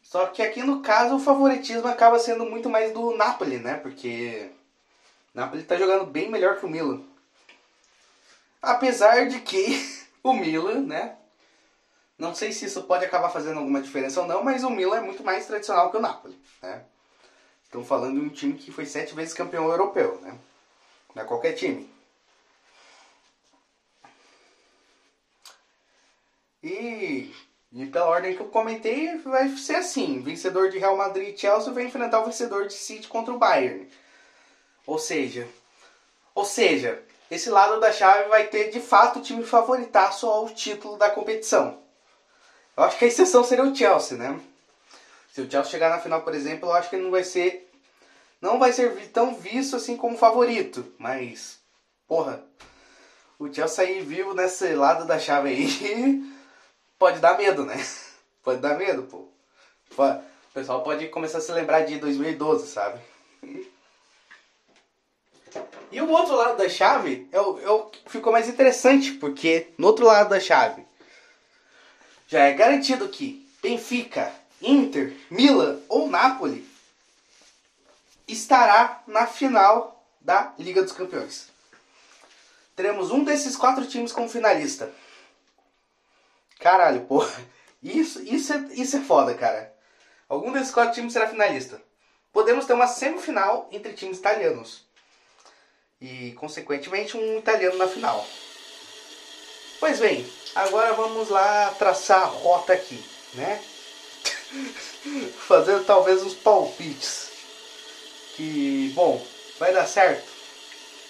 Só 0.00 0.26
que 0.28 0.42
aqui 0.42 0.62
no 0.62 0.80
caso 0.80 1.16
o 1.16 1.20
favoritismo 1.20 1.88
acaba 1.88 2.20
sendo 2.20 2.46
muito 2.46 2.70
mais 2.70 2.92
do 2.92 3.16
Napoli, 3.16 3.58
né? 3.58 3.74
Porque 3.74 4.48
o 5.34 5.38
Napoli 5.38 5.64
tá 5.64 5.76
jogando 5.76 6.06
bem 6.06 6.30
melhor 6.30 6.60
que 6.60 6.64
o 6.64 6.68
Milan. 6.68 7.02
Apesar 8.62 9.28
de 9.28 9.40
que 9.40 9.66
o 10.22 10.32
Milan, 10.32 10.82
né? 10.82 11.16
Não 12.18 12.34
sei 12.34 12.52
se 12.52 12.64
isso 12.64 12.82
pode 12.82 13.04
acabar 13.04 13.30
fazendo 13.30 13.58
alguma 13.60 13.80
diferença 13.80 14.20
ou 14.20 14.26
não, 14.26 14.42
mas 14.42 14.64
o 14.64 14.70
Milan 14.70 14.96
é 14.96 15.00
muito 15.00 15.22
mais 15.22 15.46
tradicional 15.46 15.90
que 15.90 15.96
o 15.96 16.00
Napoli, 16.00 16.36
né? 16.60 16.84
Estamos 17.62 17.86
falando 17.86 18.18
de 18.18 18.26
um 18.26 18.28
time 18.28 18.54
que 18.54 18.72
foi 18.72 18.86
sete 18.86 19.14
vezes 19.14 19.34
campeão 19.34 19.68
europeu, 19.68 20.18
né? 20.20 20.36
Não 21.14 21.22
é 21.22 21.26
qualquer 21.26 21.52
time. 21.52 21.88
E, 26.62 27.32
e 27.72 27.86
pela 27.86 28.06
ordem 28.06 28.34
que 28.34 28.40
eu 28.40 28.48
comentei, 28.48 29.16
vai 29.18 29.48
ser 29.56 29.76
assim: 29.76 30.20
vencedor 30.20 30.70
de 30.70 30.78
Real 30.78 30.96
Madrid 30.96 31.34
e 31.34 31.38
Chelsea 31.38 31.72
vai 31.72 31.84
enfrentar 31.84 32.20
o 32.20 32.24
vencedor 32.24 32.66
de 32.66 32.72
City 32.74 33.06
contra 33.06 33.32
o 33.32 33.38
Bayern. 33.38 33.88
Ou 34.86 34.98
seja, 34.98 35.46
ou 36.34 36.44
seja, 36.44 37.00
esse 37.30 37.50
lado 37.50 37.78
da 37.78 37.92
chave 37.92 38.28
vai 38.28 38.46
ter 38.48 38.70
de 38.70 38.80
fato 38.80 39.18
o 39.18 39.22
time 39.22 39.44
favoritaço 39.44 40.26
ao 40.26 40.48
título 40.48 40.96
da 40.96 41.10
competição. 41.10 41.86
Eu 42.78 42.84
acho 42.84 42.96
que 42.96 43.06
a 43.06 43.08
exceção 43.08 43.42
seria 43.42 43.64
o 43.64 43.74
Chelsea, 43.74 44.16
né? 44.16 44.38
Se 45.32 45.40
o 45.40 45.50
Chelsea 45.50 45.72
chegar 45.72 45.90
na 45.90 45.98
final, 45.98 46.22
por 46.22 46.32
exemplo, 46.32 46.68
eu 46.68 46.72
acho 46.72 46.88
que 46.88 46.94
ele 46.94 47.02
não 47.02 47.10
vai 47.10 47.24
ser 47.24 47.68
não 48.40 48.56
vai 48.56 48.72
ser 48.72 49.08
tão 49.08 49.34
visto 49.34 49.74
assim 49.74 49.96
como 49.96 50.16
favorito, 50.16 50.86
mas 50.96 51.58
porra, 52.06 52.40
o 53.36 53.52
Chelsea 53.52 53.82
aí 53.82 54.00
vivo 54.00 54.32
nesse 54.32 54.76
lado 54.76 55.08
da 55.08 55.18
chave 55.18 55.48
aí 55.48 56.32
pode 56.96 57.18
dar 57.18 57.36
medo, 57.36 57.64
né? 57.64 57.74
Pode 58.44 58.60
dar 58.60 58.78
medo, 58.78 59.02
pô. 59.02 59.28
O 59.96 60.54
pessoal 60.54 60.82
pode 60.82 61.08
começar 61.08 61.38
a 61.38 61.40
se 61.40 61.52
lembrar 61.52 61.80
de 61.80 61.98
2012, 61.98 62.66
sabe? 62.68 62.98
E 65.92 66.00
o 66.00 66.08
outro 66.08 66.34
lado 66.34 66.56
da 66.56 66.68
chave 66.68 67.28
é 67.30 67.36
é 67.36 67.70
o 67.70 67.86
que 67.86 68.08
ficou 68.08 68.32
mais 68.32 68.48
interessante, 68.48 69.12
porque 69.12 69.66
no 69.76 69.88
outro 69.88 70.06
lado 70.06 70.30
da 70.30 70.40
chave 70.40 70.87
já 72.28 72.44
é 72.44 72.52
garantido 72.52 73.08
que 73.08 73.48
Benfica, 73.62 74.32
Inter, 74.60 75.16
Milan 75.30 75.80
ou 75.88 76.08
Napoli 76.08 76.68
estará 78.28 79.02
na 79.06 79.26
final 79.26 80.06
da 80.20 80.52
Liga 80.58 80.82
dos 80.82 80.92
Campeões. 80.92 81.48
Teremos 82.76 83.10
um 83.10 83.24
desses 83.24 83.56
quatro 83.56 83.86
times 83.86 84.12
como 84.12 84.28
finalista. 84.28 84.92
Caralho, 86.60 87.06
porra. 87.06 87.32
Isso, 87.82 88.20
isso, 88.22 88.52
é, 88.52 88.56
isso 88.72 88.96
é 88.96 89.00
foda, 89.00 89.34
cara. 89.34 89.72
Algum 90.28 90.52
desses 90.52 90.72
quatro 90.72 90.94
times 90.94 91.12
será 91.12 91.28
finalista. 91.28 91.80
Podemos 92.32 92.66
ter 92.66 92.74
uma 92.74 92.88
semifinal 92.88 93.68
entre 93.72 93.92
times 93.94 94.18
italianos 94.18 94.84
e, 96.00 96.32
consequentemente, 96.32 97.16
um 97.16 97.38
italiano 97.38 97.78
na 97.78 97.88
final. 97.88 98.26
Pois 99.80 100.00
bem, 100.00 100.28
agora 100.56 100.92
vamos 100.94 101.28
lá 101.28 101.70
traçar 101.78 102.22
a 102.22 102.26
rota 102.26 102.72
aqui, 102.72 103.00
né? 103.34 103.62
Fazer 105.46 105.84
talvez 105.84 106.20
uns 106.22 106.34
palpites. 106.34 107.30
Que, 108.34 108.90
bom, 108.94 109.24
vai 109.58 109.72
dar 109.72 109.86
certo? 109.86 110.28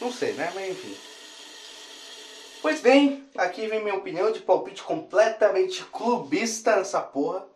Não 0.00 0.12
sei, 0.12 0.34
né? 0.34 0.52
Mas 0.54 0.70
enfim. 0.70 0.96
Pois 2.60 2.80
bem, 2.80 3.26
aqui 3.38 3.66
vem 3.66 3.82
minha 3.82 3.94
opinião 3.94 4.30
de 4.30 4.40
palpite 4.40 4.82
completamente 4.82 5.84
clubista 5.84 6.76
nessa 6.76 7.00
porra. 7.00 7.46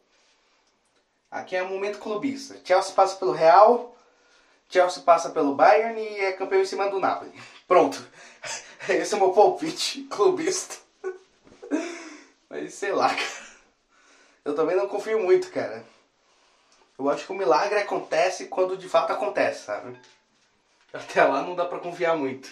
Aqui 1.31 1.57
é 1.57 1.62
um 1.62 1.68
momento 1.68 1.98
clubista. 1.98 2.57
Chelsea 2.64 2.94
passa 2.94 3.16
pelo 3.16 3.33
Real, 3.33 3.94
Chelsea 4.70 5.03
passa 5.03 5.29
pelo 5.29 5.55
Bayern 5.55 6.01
e 6.01 6.20
é 6.20 6.33
campeão 6.33 6.62
em 6.62 6.66
cima 6.66 6.88
do 6.88 6.98
Napoli. 6.98 7.33
Pronto. 7.68 8.03
Esse 8.88 9.12
é 9.12 9.16
o 9.18 9.20
meu 9.20 9.33
palpite 9.33 10.05
clubista. 10.05 10.81
Mas 12.52 12.74
sei 12.74 12.92
lá, 12.92 13.08
cara. 13.16 13.52
Eu 14.44 14.54
também 14.54 14.76
não 14.76 14.86
confio 14.86 15.18
muito, 15.18 15.50
cara. 15.50 15.82
Eu 16.98 17.08
acho 17.08 17.24
que 17.24 17.32
o 17.32 17.34
milagre 17.34 17.78
acontece 17.78 18.48
quando 18.48 18.76
de 18.76 18.86
fato 18.90 19.10
acontece, 19.10 19.64
sabe? 19.64 19.98
Até 20.92 21.24
lá 21.24 21.42
não 21.42 21.56
dá 21.56 21.64
pra 21.64 21.78
confiar 21.78 22.14
muito. 22.14 22.50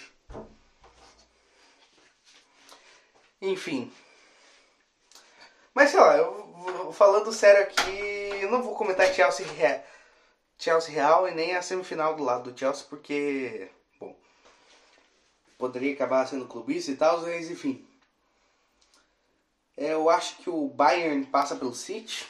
Enfim. 3.39 3.93
Mas 5.71 5.91
sei 5.91 5.99
lá, 5.99 6.17
eu, 6.17 6.91
falando 6.93 7.31
sério 7.31 7.61
aqui, 7.61 7.99
eu 8.41 8.49
não 8.49 8.63
vou 8.63 8.73
comentar 8.73 9.13
Chelsea 9.13 9.45
Chelsea 10.57 10.93
Real 10.93 11.27
e 11.27 11.31
nem 11.35 11.55
a 11.55 11.61
semifinal 11.61 12.15
do 12.15 12.23
lado 12.23 12.51
do 12.51 12.59
Chelsea, 12.59 12.87
porque, 12.89 13.69
bom, 13.99 14.15
poderia 15.59 15.93
acabar 15.93 16.27
sendo 16.27 16.47
clubista 16.47 16.89
e 16.89 16.95
tal, 16.95 17.21
mas 17.21 17.51
enfim. 17.51 17.87
Eu 19.81 20.11
acho 20.11 20.35
que 20.37 20.49
o 20.49 20.67
Bayern 20.67 21.25
passa 21.25 21.55
pelo 21.55 21.73
City. 21.73 22.27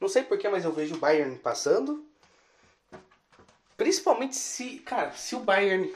Não 0.00 0.08
sei 0.08 0.24
porquê, 0.24 0.48
mas 0.48 0.64
eu 0.64 0.72
vejo 0.72 0.96
o 0.96 0.98
Bayern 0.98 1.38
passando. 1.38 2.04
Principalmente 3.76 4.34
se, 4.34 4.80
cara, 4.80 5.12
se 5.12 5.36
o 5.36 5.40
Bayern 5.40 5.94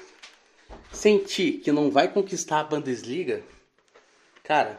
sentir 0.92 1.58
que 1.58 1.72
não 1.72 1.90
vai 1.90 2.06
conquistar 2.06 2.60
a 2.60 2.64
Bundesliga, 2.64 3.42
cara, 4.44 4.78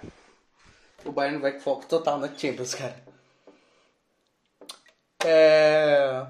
o 1.04 1.12
Bayern 1.12 1.42
vai 1.42 1.52
com 1.52 1.60
foco 1.60 1.86
total 1.88 2.20
na 2.20 2.34
Champions, 2.34 2.74
cara. 2.74 3.04
É... 5.26 6.26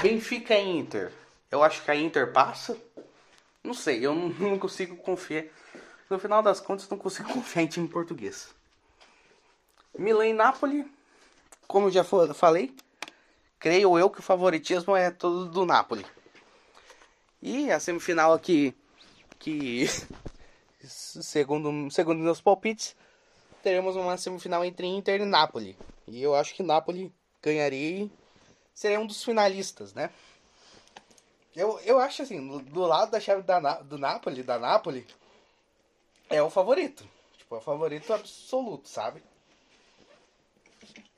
Benfica 0.00 0.54
e 0.54 0.78
Inter. 0.78 1.12
Eu 1.50 1.64
acho 1.64 1.82
que 1.82 1.90
a 1.90 1.96
Inter 1.96 2.32
passa. 2.32 2.78
Não 3.64 3.74
sei, 3.74 4.06
eu 4.06 4.14
não 4.14 4.56
consigo 4.60 4.96
confiar. 4.96 5.46
No 6.08 6.18
final 6.18 6.42
das 6.42 6.60
contas, 6.60 6.88
não 6.88 6.98
consigo 6.98 7.28
confiar 7.32 7.62
em 7.62 7.66
time 7.66 7.88
português. 7.88 8.54
Milan 9.98 10.28
e 10.28 10.32
Napoli, 10.32 10.90
como 11.66 11.90
já 11.90 12.04
falei, 12.04 12.74
creio 13.58 13.98
eu 13.98 14.08
que 14.08 14.20
o 14.20 14.22
favoritismo 14.22 14.96
é 14.96 15.10
todo 15.10 15.46
do 15.46 15.66
Napoli. 15.66 16.06
E 17.42 17.70
a 17.70 17.78
semifinal 17.78 18.32
aqui, 18.32 18.74
que 19.38 19.86
segundo, 20.82 21.90
segundo 21.90 22.20
meus 22.20 22.40
palpites, 22.40 22.96
teremos 23.62 23.96
uma 23.96 24.16
semifinal 24.16 24.64
entre 24.64 24.86
Inter 24.86 25.20
e 25.20 25.24
Napoli. 25.24 25.76
E 26.06 26.22
eu 26.22 26.34
acho 26.34 26.54
que 26.54 26.62
Napoli 26.62 27.12
ganharia 27.42 28.04
e 28.04 28.12
seria 28.74 29.00
um 29.00 29.06
dos 29.06 29.22
finalistas, 29.22 29.92
né? 29.92 30.10
Eu, 31.54 31.78
eu 31.80 31.98
acho 31.98 32.22
assim, 32.22 32.58
do 32.58 32.80
lado 32.82 33.10
da 33.10 33.20
chave 33.20 33.42
da, 33.42 33.58
do 33.80 33.98
Napoli, 33.98 34.42
da 34.42 34.58
Napoli, 34.58 35.06
é 36.28 36.42
o 36.42 36.50
favorito. 36.50 37.06
Tipo, 37.36 37.56
é 37.56 37.58
o 37.58 37.62
favorito 37.62 38.12
absoluto, 38.12 38.88
sabe? 38.88 39.22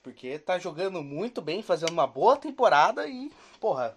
Porque 0.02 0.38
tá 0.38 0.58
jogando 0.58 1.02
muito 1.02 1.42
bem, 1.42 1.62
fazendo 1.62 1.92
uma 1.92 2.06
boa 2.06 2.36
temporada 2.36 3.06
e, 3.06 3.30
porra, 3.60 3.96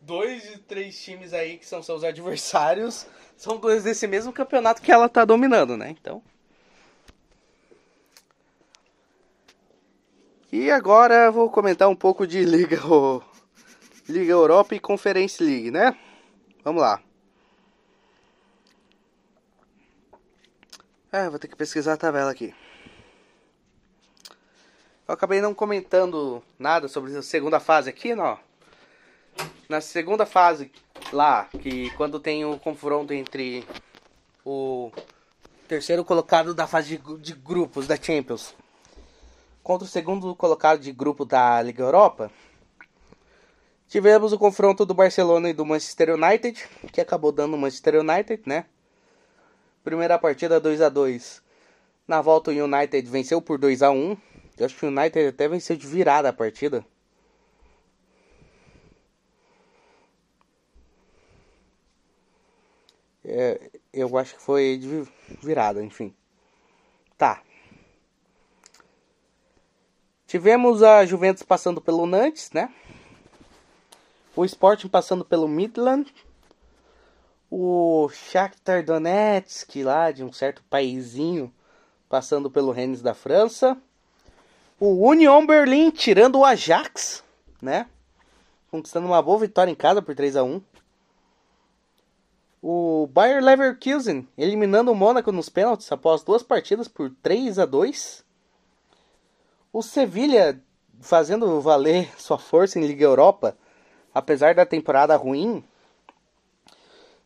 dois 0.00 0.42
de 0.42 0.58
três 0.58 1.02
times 1.02 1.32
aí 1.32 1.58
que 1.58 1.66
são 1.66 1.82
seus 1.82 2.04
adversários 2.04 3.06
são 3.36 3.56
dois 3.56 3.84
desse 3.84 4.06
mesmo 4.06 4.32
campeonato 4.32 4.82
que 4.82 4.92
ela 4.92 5.08
tá 5.08 5.24
dominando, 5.24 5.76
né? 5.76 5.90
Então, 5.90 6.22
E 10.50 10.70
agora 10.70 11.30
vou 11.30 11.50
comentar 11.50 11.90
um 11.90 11.94
pouco 11.94 12.26
de 12.26 12.42
Liga, 12.42 12.80
Liga 14.08 14.32
Europa 14.32 14.74
e 14.74 14.80
Conference 14.80 15.42
League, 15.44 15.70
né? 15.70 15.94
Vamos 16.64 16.80
lá. 16.80 17.02
É, 21.10 21.26
vou 21.30 21.38
ter 21.38 21.48
que 21.48 21.56
pesquisar 21.56 21.94
a 21.94 21.96
tabela 21.96 22.30
aqui. 22.30 22.54
Eu 25.06 25.14
acabei 25.14 25.40
não 25.40 25.54
comentando 25.54 26.42
nada 26.58 26.86
sobre 26.86 27.16
a 27.16 27.22
segunda 27.22 27.58
fase 27.58 27.88
aqui, 27.88 28.14
não. 28.14 28.38
Na 29.70 29.80
segunda 29.80 30.26
fase, 30.26 30.70
lá, 31.10 31.46
que 31.46 31.90
quando 31.92 32.20
tem 32.20 32.44
o 32.44 32.58
confronto 32.58 33.14
entre 33.14 33.66
o 34.44 34.92
terceiro 35.66 36.04
colocado 36.04 36.54
da 36.54 36.66
fase 36.66 36.98
de, 36.98 37.16
de 37.16 37.32
grupos 37.32 37.86
da 37.86 37.96
Champions 37.96 38.54
contra 39.62 39.86
o 39.86 39.90
segundo 39.90 40.36
colocado 40.36 40.80
de 40.80 40.92
grupo 40.92 41.24
da 41.24 41.62
Liga 41.62 41.82
Europa, 41.82 42.30
tivemos 43.88 44.30
o 44.34 44.38
confronto 44.38 44.84
do 44.84 44.92
Barcelona 44.92 45.48
e 45.48 45.54
do 45.54 45.64
Manchester 45.64 46.14
United, 46.14 46.68
que 46.92 47.00
acabou 47.00 47.32
dando 47.32 47.54
o 47.54 47.58
Manchester 47.58 47.98
United, 47.98 48.42
né? 48.44 48.66
Primeira 49.84 50.18
partida 50.18 50.60
2 50.60 50.80
a 50.82 50.88
2 50.88 51.42
Na 52.06 52.20
volta 52.20 52.50
o 52.50 52.54
United 52.54 53.08
venceu 53.08 53.40
por 53.40 53.58
2 53.58 53.82
a 53.82 53.90
1 53.90 54.16
Eu 54.58 54.66
acho 54.66 54.76
que 54.76 54.84
o 54.84 54.88
United 54.88 55.28
até 55.28 55.48
venceu 55.48 55.76
de 55.76 55.86
virada 55.86 56.28
a 56.28 56.32
partida. 56.32 56.84
É, 63.24 63.70
eu 63.92 64.16
acho 64.16 64.36
que 64.36 64.40
foi 64.40 64.78
de 64.78 65.06
virada, 65.42 65.82
enfim. 65.82 66.14
Tá. 67.16 67.42
Tivemos 70.26 70.82
a 70.82 71.04
Juventus 71.04 71.42
passando 71.42 71.80
pelo 71.80 72.06
Nantes, 72.06 72.50
né? 72.52 72.72
O 74.34 74.44
Sporting 74.44 74.88
passando 74.88 75.24
pelo 75.24 75.46
Midland 75.46 76.14
o 77.50 78.08
Shakhtar 78.12 78.84
Donetsk, 78.84 79.82
lá 79.82 80.10
de 80.10 80.22
um 80.22 80.32
certo 80.32 80.62
paizinho, 80.68 81.52
passando 82.08 82.50
pelo 82.50 82.72
Rennes 82.72 83.00
da 83.00 83.14
França. 83.14 83.76
O 84.78 85.08
Union 85.08 85.46
Berlin 85.46 85.90
tirando 85.90 86.38
o 86.38 86.44
Ajax, 86.44 87.24
né? 87.60 87.86
Conquistando 88.70 89.06
uma 89.06 89.22
boa 89.22 89.38
vitória 89.38 89.70
em 89.70 89.74
casa 89.74 90.02
por 90.02 90.14
3 90.14 90.36
a 90.36 90.44
1 90.44 90.60
o 92.62 93.08
Bayer 93.12 93.42
Leverkusen 93.42 94.26
eliminando 94.36 94.90
o 94.90 94.94
Mônaco 94.94 95.30
nos 95.30 95.48
pênaltis 95.48 95.90
após 95.92 96.22
duas 96.22 96.42
partidas 96.42 96.88
por 96.88 97.10
3 97.22 97.58
a 97.58 97.64
2. 97.64 98.24
O 99.72 99.82
Sevilha 99.82 100.60
fazendo 101.00 101.60
valer 101.60 102.10
sua 102.18 102.38
força 102.38 102.78
em 102.78 102.86
Liga 102.86 103.04
Europa, 103.04 103.56
apesar 104.12 104.54
da 104.54 104.66
temporada 104.66 105.16
ruim. 105.16 105.62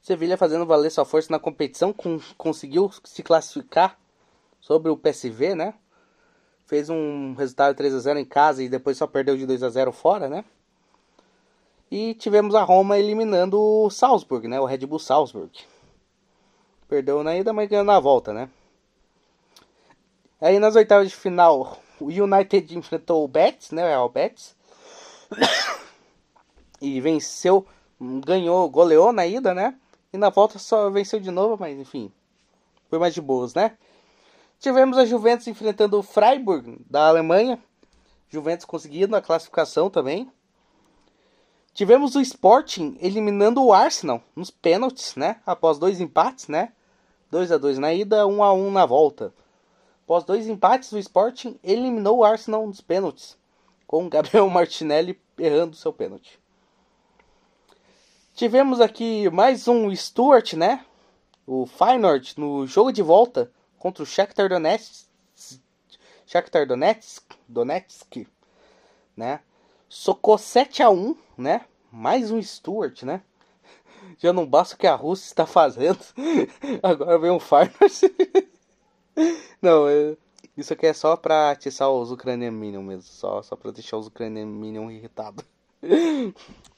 Sevilha 0.03 0.37
fazendo 0.37 0.67
valer 0.67 0.91
sua 0.91 1.05
força 1.05 1.29
na 1.31 1.38
competição, 1.38 1.93
com, 1.93 2.19
conseguiu 2.37 2.91
se 3.05 3.23
classificar 3.23 3.97
sobre 4.61 4.91
o 4.91 4.97
PSV, 4.97 5.55
né? 5.55 5.75
Fez 6.67 6.91
um 6.91 7.35
resultado 7.35 7.77
3 7.77 7.95
a 7.95 7.99
0 8.01 8.19
em 8.19 8.25
casa 8.25 8.65
e 8.65 8.69
depois 8.69 8.97
só 8.99 9.07
perdeu 9.07 9.37
de 9.37 9.47
2 9.47 9.62
a 9.62 9.69
0 9.69 9.93
fora, 9.93 10.29
né? 10.29 10.45
E 11.88 12.15
tivemos 12.15 12.57
a 12.57 12.65
Roma 12.65 12.99
eliminando 12.99 13.61
o 13.61 13.91
Salzburg, 13.91 14.49
né? 14.49 14.59
O 14.59 14.65
Red 14.65 14.79
Bull 14.79 14.99
Salzburg. 14.99 15.53
Perdeu 16.88 17.23
na 17.23 17.37
ida, 17.37 17.53
mas 17.53 17.69
ganhou 17.69 17.85
na 17.85 18.01
volta, 18.01 18.33
né? 18.33 18.51
Aí 20.41 20.59
nas 20.59 20.75
oitavas 20.75 21.11
de 21.11 21.15
final, 21.15 21.81
o 22.01 22.07
United 22.07 22.77
enfrentou 22.77 23.23
o 23.23 23.29
Betis, 23.29 23.71
né? 23.71 23.97
O 23.99 24.09
Betis. 24.09 24.57
e 26.83 27.01
venceu, 27.01 27.65
ganhou, 28.01 28.69
goleou 28.69 29.12
na 29.12 29.25
ida, 29.25 29.55
né? 29.55 29.79
E 30.12 30.18
na 30.18 30.29
volta 30.29 30.59
só 30.59 30.90
venceu 30.90 31.18
de 31.18 31.31
novo, 31.31 31.57
mas 31.59 31.79
enfim. 31.79 32.12
Foi 32.90 32.98
mais 32.98 33.14
de 33.14 33.20
boas, 33.20 33.55
né? 33.55 33.79
Tivemos 34.59 34.98
a 34.98 35.07
Juventus 35.07 35.46
enfrentando 35.48 35.98
o 35.98 36.03
Freiburg 36.03 36.85
da 36.88 37.09
Alemanha. 37.09 37.59
Juventus 38.29 38.66
conseguindo 38.66 39.16
a 39.16 39.22
classificação 39.22 39.88
também. 39.88 40.31
Tivemos 41.72 42.14
o 42.14 42.20
Sporting 42.20 42.98
eliminando 43.01 43.64
o 43.64 43.72
Arsenal 43.72 44.22
nos 44.37 44.51
pênaltis, 44.51 45.16
né? 45.16 45.40
Após 45.46 45.79
dois 45.79 46.01
empates, 46.01 46.48
né? 46.48 46.72
2 47.31 47.51
a 47.51 47.57
2 47.57 47.79
na 47.79 47.94
ida, 47.94 48.27
1 48.27 48.42
a 48.42 48.53
1 48.53 48.70
na 48.70 48.85
volta. 48.85 49.33
Após 50.05 50.25
dois 50.25 50.46
empates, 50.46 50.92
o 50.92 50.98
Sporting 50.98 51.59
eliminou 51.64 52.18
o 52.18 52.25
Arsenal 52.25 52.66
nos 52.66 52.83
pênaltis, 52.83 53.38
com 53.87 54.07
Gabriel 54.11 54.46
Martinelli 54.51 55.18
errando 55.38 55.75
seu 55.75 55.94
pênalti. 55.94 56.42
Tivemos 58.43 58.81
aqui 58.81 59.31
mais 59.31 59.69
um 59.69 59.95
Stuart, 59.95 60.55
né? 60.55 60.85
O 61.47 61.65
Feyenoord 61.65 62.35
no 62.37 62.67
jogo 62.67 62.91
de 62.91 63.01
volta 63.01 63.53
contra 63.79 64.03
o 64.03 64.07
Shakhtar 64.07 64.49
Donetsk, 64.49 65.07
Shakhtar 66.27 66.67
Donetsk, 66.67 67.23
Donetsk, 67.47 68.27
né? 69.17 69.39
Socou 69.89 70.37
7 70.37 70.83
a 70.83 70.91
1 70.91 71.17
né? 71.39 71.67
Mais 71.93 72.33
um 72.33 72.43
Stuart, 72.43 73.05
né? 73.05 73.23
Já 74.19 74.33
não 74.33 74.45
basta 74.45 74.75
o 74.75 74.79
que 74.79 74.89
a 74.89 74.97
Rússia 74.97 75.27
está 75.27 75.47
fazendo. 75.47 76.01
Agora 76.83 77.21
vem 77.21 77.31
um 77.31 77.39
Farmers. 77.39 78.01
não, 79.63 79.89
é... 79.89 80.17
isso 80.57 80.73
aqui 80.73 80.87
é 80.87 80.93
só 80.93 81.17
pra 81.17 81.53
atiçar 81.53 81.89
os 81.89 82.11
ucranianos 82.11 82.59
mesmo. 82.61 83.03
Só, 83.03 83.41
só 83.41 83.55
pra 83.55 83.71
deixar 83.71 83.99
os 83.99 84.09
ucranianos 84.09 84.93
irritados. 84.93 85.45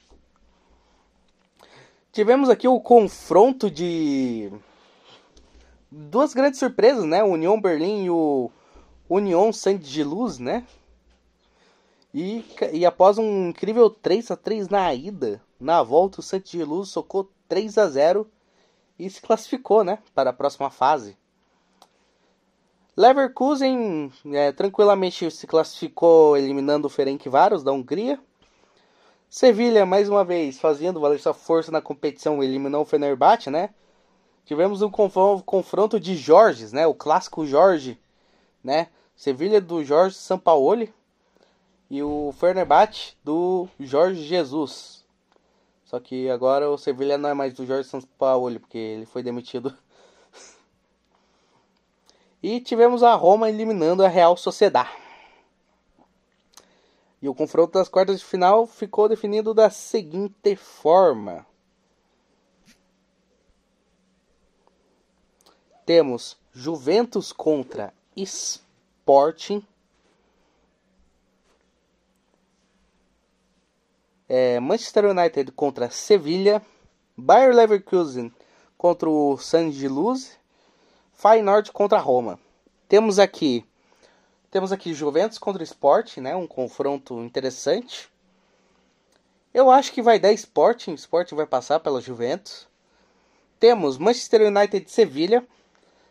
Tivemos 2.14 2.48
aqui 2.48 2.68
o 2.68 2.78
confronto 2.78 3.68
de 3.68 4.48
duas 5.90 6.32
grandes 6.32 6.60
surpresas, 6.60 7.04
né? 7.04 7.24
O 7.24 7.32
União 7.32 7.60
Berlim 7.60 8.04
e 8.04 8.10
o 8.10 8.52
União 9.10 9.52
Saint-Gilloise, 9.52 10.40
né? 10.40 10.64
E, 12.14 12.44
e 12.72 12.86
após 12.86 13.18
um 13.18 13.48
incrível 13.48 13.90
3 13.90 14.30
a 14.30 14.36
3 14.36 14.68
na 14.68 14.94
ida, 14.94 15.42
na 15.58 15.82
volta 15.82 16.20
o 16.20 16.22
Santos 16.22 16.52
de 16.52 16.62
Luz 16.62 16.90
socou 16.90 17.28
3 17.48 17.78
a 17.78 17.88
0 17.88 18.30
e 18.96 19.10
se 19.10 19.20
classificou, 19.20 19.82
né, 19.82 19.98
para 20.14 20.30
a 20.30 20.32
próxima 20.32 20.70
fase. 20.70 21.16
Leverkusen 22.96 24.12
é, 24.26 24.52
tranquilamente 24.52 25.28
se 25.32 25.48
classificou 25.48 26.36
eliminando 26.36 26.86
o 26.86 26.90
Ferencváros 26.90 27.64
da 27.64 27.72
Hungria. 27.72 28.20
Sevilha, 29.28 29.84
mais 29.84 30.08
uma 30.08 30.24
vez, 30.24 30.58
fazendo 30.58 31.00
valer 31.00 31.18
sua 31.18 31.34
força 31.34 31.72
na 31.72 31.80
competição, 31.80 32.42
eliminou 32.42 32.82
o 32.82 32.84
Fenerbahçe, 32.84 33.50
né? 33.50 33.70
Tivemos 34.44 34.82
um 34.82 34.90
confronto 34.90 35.98
de 35.98 36.16
Jorges, 36.16 36.72
né? 36.72 36.86
O 36.86 36.94
clássico 36.94 37.46
Jorge, 37.46 37.98
né? 38.62 38.88
Sevilha 39.16 39.60
do 39.60 39.84
Jorge 39.84 40.16
Sampaoli 40.16 40.92
e 41.90 42.02
o 42.02 42.32
Fenerbahçe 42.38 43.14
do 43.24 43.68
Jorge 43.80 44.22
Jesus. 44.22 45.04
Só 45.84 45.98
que 46.00 46.28
agora 46.28 46.70
o 46.70 46.76
Sevilha 46.76 47.16
não 47.16 47.28
é 47.28 47.34
mais 47.34 47.54
do 47.54 47.64
Jorge 47.64 47.88
Sampaoli, 47.88 48.58
porque 48.58 48.78
ele 48.78 49.06
foi 49.06 49.22
demitido. 49.22 49.74
e 52.42 52.60
tivemos 52.60 53.02
a 53.02 53.14
Roma 53.14 53.48
eliminando 53.48 54.04
a 54.04 54.08
Real 54.08 54.36
Sociedad. 54.36 55.03
E 57.24 57.28
o 57.28 57.34
confronto 57.34 57.72
das 57.78 57.88
quartas 57.88 58.20
de 58.20 58.26
final 58.26 58.66
ficou 58.66 59.08
definido 59.08 59.54
da 59.54 59.70
seguinte 59.70 60.54
forma: 60.56 61.46
temos 65.86 66.36
Juventus 66.52 67.32
contra 67.32 67.94
Sporting. 68.14 69.66
É, 74.28 74.60
Manchester 74.60 75.06
United 75.06 75.50
contra 75.52 75.88
Sevilha, 75.88 76.60
Bayer 77.16 77.54
Leverkusen 77.54 78.30
contra 78.76 79.08
o 79.08 79.38
San 79.38 79.72
Giluse, 79.72 80.36
Feyenoord 81.14 81.72
contra 81.72 81.98
Roma. 81.98 82.38
Temos 82.86 83.18
aqui 83.18 83.66
temos 84.54 84.70
aqui 84.70 84.94
Juventus 84.94 85.36
contra 85.36 85.62
o 85.62 85.64
Sport, 85.64 86.18
né? 86.18 86.36
Um 86.36 86.46
confronto 86.46 87.20
interessante. 87.24 88.08
Eu 89.52 89.68
acho 89.68 89.92
que 89.92 90.00
vai 90.00 90.16
dar 90.16 90.32
Sporting, 90.32 90.94
Sporting 90.94 91.34
vai 91.34 91.44
passar 91.44 91.80
pela 91.80 92.00
Juventus. 92.00 92.68
Temos 93.58 93.98
Manchester 93.98 94.42
United 94.42 94.86
e 94.86 94.88
Sevilha. 94.88 95.44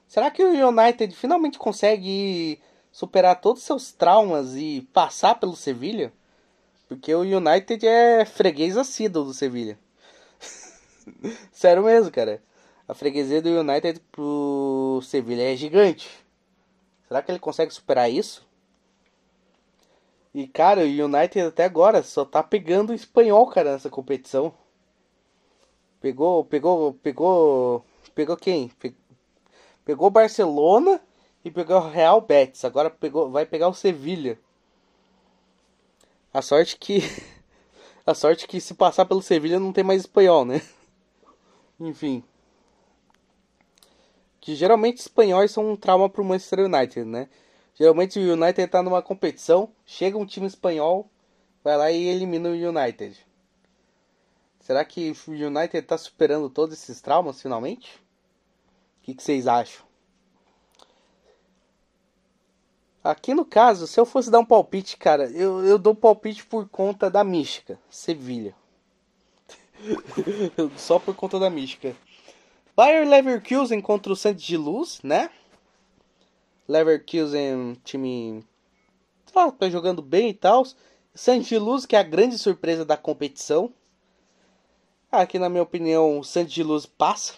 Será 0.10 0.30
que 0.30 0.44
o 0.44 0.68
United 0.68 1.16
finalmente 1.16 1.58
consegue 1.58 2.60
superar 2.92 3.40
todos 3.40 3.62
os 3.62 3.66
seus 3.66 3.94
traumas 3.94 4.56
e 4.58 4.86
passar 4.92 5.36
pelo 5.36 5.56
Sevilha? 5.56 6.12
Porque 6.90 7.16
o 7.16 7.22
United 7.22 7.88
é 7.88 8.26
freguês 8.26 8.76
assíduo 8.76 9.24
do 9.24 9.34
Sevilha. 9.34 9.80
Sério 11.50 11.84
mesmo, 11.84 12.12
cara. 12.12 12.44
A 12.90 12.94
freguesia 12.94 13.42
do 13.42 13.58
United 13.62 14.02
pro 14.12 15.00
Sevilha 15.02 15.54
é 15.54 15.56
gigante. 15.56 16.23
Será 17.14 17.22
que 17.22 17.30
ele 17.30 17.38
consegue 17.38 17.72
superar 17.72 18.10
isso? 18.10 18.44
E, 20.34 20.48
cara, 20.48 20.82
o 20.82 20.84
United 20.84 21.42
até 21.42 21.64
agora 21.64 22.02
só 22.02 22.26
tá 22.26 22.42
pegando 22.42 22.92
espanhol, 22.92 23.46
cara, 23.46 23.74
nessa 23.74 23.88
competição. 23.88 24.52
Pegou, 26.02 26.44
pegou, 26.44 26.96
pegou, 26.96 27.86
pegou 28.16 28.36
quem? 28.36 28.72
Pegou 29.86 30.08
o 30.08 30.10
Barcelona 30.10 31.00
e 31.46 31.52
pegou 31.52 31.78
o 31.78 31.88
Real 31.88 32.20
Betis. 32.20 32.66
Agora 32.66 32.90
pegou, 32.90 33.30
vai 33.30 33.46
pegar 33.46 33.68
o 33.68 33.76
Sevilha. 33.76 34.40
A 36.34 36.42
sorte 36.42 36.78
que. 36.78 37.02
A 38.08 38.16
sorte 38.16 38.48
que 38.48 38.60
se 38.60 38.74
passar 38.74 39.06
pelo 39.06 39.22
Sevilha 39.22 39.60
não 39.60 39.72
tem 39.72 39.84
mais 39.84 40.02
espanhol, 40.02 40.46
né? 40.46 40.64
Enfim. 41.80 42.24
Que 44.44 44.56
geralmente 44.56 44.98
espanhóis 44.98 45.52
são 45.52 45.72
um 45.72 45.78
trauma 45.78 46.10
pro 46.10 46.22
Manchester 46.22 46.66
United, 46.66 47.06
né? 47.06 47.30
Geralmente 47.76 48.20
o 48.20 48.34
United 48.34 48.68
tá 48.68 48.84
numa 48.84 49.02
competição, 49.02 49.72
chega 49.86 50.18
um 50.18 50.26
time 50.26 50.46
espanhol, 50.46 51.10
vai 51.64 51.78
lá 51.78 51.90
e 51.90 52.10
elimina 52.10 52.50
o 52.50 52.52
United. 52.52 53.26
Será 54.60 54.84
que 54.84 55.14
o 55.30 55.32
United 55.32 55.88
tá 55.88 55.98
superando 55.98 56.50
todos 56.50 56.78
esses 56.78 57.00
traumas 57.00 57.42
finalmente? 57.42 57.96
O 59.00 59.04
que, 59.04 59.16
que 59.16 59.24
vocês 59.24 59.48
acham? 59.48 59.86
Aqui 63.02 63.34
no 63.34 63.46
caso, 63.46 63.88
se 63.88 63.98
eu 63.98 64.06
fosse 64.06 64.30
dar 64.30 64.40
um 64.40 64.46
palpite, 64.46 64.98
cara, 64.98 65.32
eu, 65.32 65.64
eu 65.64 65.78
dou 65.80 65.96
palpite 65.96 66.46
por 66.46 66.68
conta 66.68 67.10
da 67.10 67.24
mística. 67.24 67.80
Sevilha. 67.90 68.54
Só 70.76 71.00
por 71.00 71.16
conta 71.16 71.40
da 71.40 71.50
mística. 71.50 71.96
Bayer 72.76 73.08
Leverkusen 73.08 73.80
contra 73.82 74.12
o 74.12 74.16
Santos 74.16 74.44
de 74.44 74.58
Luz, 74.58 75.00
né? 75.04 75.30
Leverkusen, 76.68 77.78
time. 77.84 78.44
Tá 79.32 79.70
jogando 79.70 80.02
bem 80.02 80.30
e 80.30 80.34
tal. 80.34 80.66
Santos 81.14 81.48
de 81.48 81.60
Luz, 81.60 81.86
que 81.86 81.96
é 81.96 82.00
a 82.00 82.04
grande 82.04 82.40
surpresa 82.40 82.84
da 82.84 82.98
competição. 82.98 83.72
Aqui, 85.12 85.38
na 85.38 85.50
minha 85.50 85.62
opinião, 85.62 86.18
o 86.18 86.24
Santos 86.24 86.52
de 86.52 86.64
Luz 86.64 86.88
passa. 86.88 87.36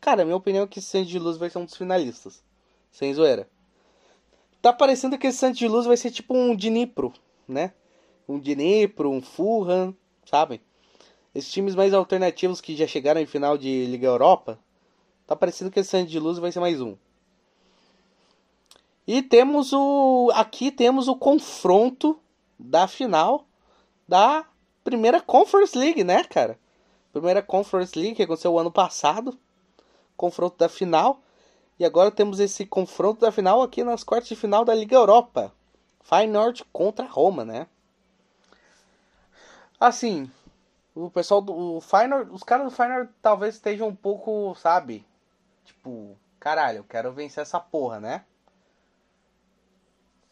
Cara, 0.00 0.24
minha 0.24 0.36
opinião 0.36 0.64
é 0.64 0.66
que 0.66 0.80
o 0.80 0.82
Santos 0.82 1.10
de 1.10 1.18
Luz 1.20 1.36
vai 1.36 1.48
ser 1.48 1.58
um 1.58 1.64
dos 1.64 1.76
finalistas. 1.76 2.42
Sem 2.90 3.14
zoeira. 3.14 3.48
Tá 4.60 4.72
parecendo 4.72 5.16
que 5.16 5.28
esse 5.28 5.38
Santos 5.38 5.60
de 5.60 5.68
Luz 5.68 5.86
vai 5.86 5.96
ser 5.96 6.10
tipo 6.10 6.34
um 6.34 6.56
Dnipro, 6.56 7.12
né? 7.46 7.72
Um 8.28 8.36
Dnipro, 8.36 9.10
um 9.10 9.22
Fulham, 9.22 9.96
sabem? 10.24 10.60
Esses 11.32 11.52
times 11.52 11.76
mais 11.76 11.94
alternativos 11.94 12.60
que 12.60 12.74
já 12.74 12.86
chegaram 12.88 13.20
em 13.20 13.26
final 13.26 13.56
de 13.56 13.86
Liga 13.86 14.08
Europa. 14.08 14.58
Tá 15.32 15.36
parecendo 15.36 15.70
que 15.70 15.80
esse 15.80 15.88
Santos 15.88 16.10
de 16.10 16.18
Luz 16.18 16.36
vai 16.36 16.52
ser 16.52 16.60
mais 16.60 16.78
um. 16.78 16.94
E 19.06 19.22
temos 19.22 19.72
o. 19.72 20.30
Aqui 20.34 20.70
temos 20.70 21.08
o 21.08 21.16
confronto 21.16 22.20
da 22.58 22.86
final 22.86 23.46
da 24.06 24.44
primeira 24.84 25.22
Conference 25.22 25.76
League, 25.76 26.04
né, 26.04 26.22
cara? 26.24 26.58
Primeira 27.14 27.40
Conference 27.40 27.98
League 27.98 28.14
que 28.14 28.22
aconteceu 28.22 28.52
o 28.52 28.58
ano 28.58 28.70
passado. 28.70 29.38
Confronto 30.18 30.58
da 30.58 30.68
final. 30.68 31.22
E 31.78 31.84
agora 31.86 32.10
temos 32.10 32.38
esse 32.38 32.66
confronto 32.66 33.22
da 33.22 33.32
final 33.32 33.62
aqui 33.62 33.82
nas 33.82 34.04
quartas 34.04 34.28
de 34.28 34.36
final 34.36 34.66
da 34.66 34.74
Liga 34.74 34.96
Europa. 34.96 35.50
Feyenoord 36.02 36.62
contra 36.70 37.06
Roma, 37.06 37.42
né? 37.42 37.66
Assim, 39.80 40.30
o 40.94 41.08
pessoal 41.08 41.40
do 41.40 41.54
o 41.54 41.80
Feyenoord, 41.80 42.30
os 42.32 42.42
caras 42.42 42.66
do 42.66 42.70
Feyenoord 42.70 43.10
talvez 43.22 43.54
estejam 43.54 43.88
um 43.88 43.96
pouco, 43.96 44.54
sabe? 44.56 45.06
Tipo, 45.64 46.16
caralho, 46.40 46.78
eu 46.78 46.84
quero 46.84 47.12
vencer 47.12 47.42
essa 47.42 47.60
porra, 47.60 48.00
né? 48.00 48.24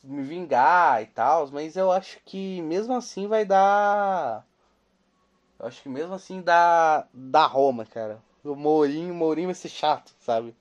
Me 0.03 0.23
vingar 0.23 1.03
e 1.03 1.07
tal, 1.07 1.51
mas 1.51 1.77
eu 1.77 1.90
acho 1.93 2.21
que 2.25 2.62
mesmo 2.62 2.95
assim 2.95 3.27
vai 3.27 3.45
dar 3.45 4.47
eu 5.61 5.66
acho 5.66 5.83
que 5.83 5.90
mesmo 5.90 6.14
assim 6.14 6.40
dá, 6.40 7.07
dá 7.12 7.45
Roma, 7.45 7.85
cara. 7.85 8.23
O 8.43 8.57
Mourinho, 8.57 9.12
o 9.12 9.16
Mourinho 9.16 9.49
vai 9.49 9.55
ser 9.55 9.69
chato, 9.69 10.11
sabe? 10.19 10.57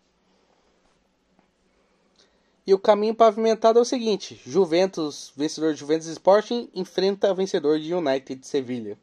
E 2.68 2.74
o 2.74 2.80
caminho 2.80 3.16
pavimentado 3.16 3.80
é 3.80 3.82
o 3.82 3.86
seguinte: 3.86 4.40
Juventus, 4.46 5.32
vencedor 5.38 5.74
de 5.74 5.80
Juventus 5.80 6.08
Sporting, 6.08 6.70
enfrenta 6.76 7.34
vencedor 7.34 7.80
de 7.80 7.94
United 7.94 8.42
de 8.42 8.46
Sevilha. 8.46 9.00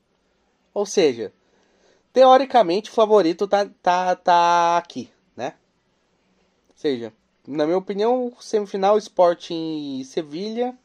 Ou 0.74 0.84
seja, 0.84 1.32
teoricamente 2.12 2.90
o 2.90 2.92
favorito 2.92 3.48
tá, 3.48 3.66
tá, 3.82 4.14
tá 4.14 4.76
aqui, 4.76 5.10
seja, 6.76 7.12
na 7.44 7.66
minha 7.66 7.78
opinião, 7.78 8.32
semifinal 8.40 8.96
Sporting 8.98 9.98
e 10.00 10.04
Sevilha. 10.04 10.78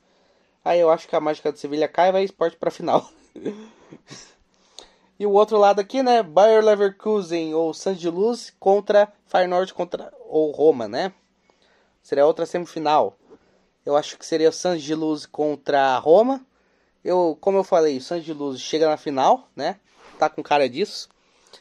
Aí 0.66 0.80
eu 0.80 0.90
acho 0.90 1.08
que 1.08 1.16
a 1.16 1.20
mágica 1.20 1.52
de 1.52 1.60
Sevilha 1.60 1.88
cai 1.88 2.10
e 2.10 2.12
vai 2.12 2.24
Sport 2.24 2.56
pra 2.56 2.72
final. 2.72 3.08
E 5.22 5.26
o 5.28 5.34
outro 5.34 5.56
lado 5.56 5.80
aqui, 5.80 6.02
né? 6.02 6.24
Bayer 6.24 6.66
Leverkusen 6.66 7.54
ou 7.54 7.76
Santos 7.76 8.04
Luz 8.06 8.52
contra 8.60 9.14
Feyenoord 9.28 9.72
contra 9.72 10.12
ou 10.22 10.50
Roma, 10.50 10.88
né? 10.88 11.14
Seria 12.02 12.26
outra 12.26 12.44
semifinal. 12.44 13.16
Eu 13.86 13.96
acho 13.96 14.18
que 14.18 14.26
seria 14.26 14.50
o 14.50 14.52
Santos 14.52 14.90
Luz 14.90 15.28
contra 15.28 15.96
Roma. 16.00 16.44
Eu, 17.06 17.38
como 17.40 17.60
eu 17.60 17.64
falei, 17.64 17.98
o 17.98 18.02
Santos 18.02 18.26
de 18.26 18.34
Luz 18.34 18.60
chega 18.60 18.90
na 18.90 18.98
final, 18.98 19.48
né? 19.56 19.80
Tá 20.18 20.28
com 20.28 20.42
cara 20.42 20.68
disso. 20.68 21.08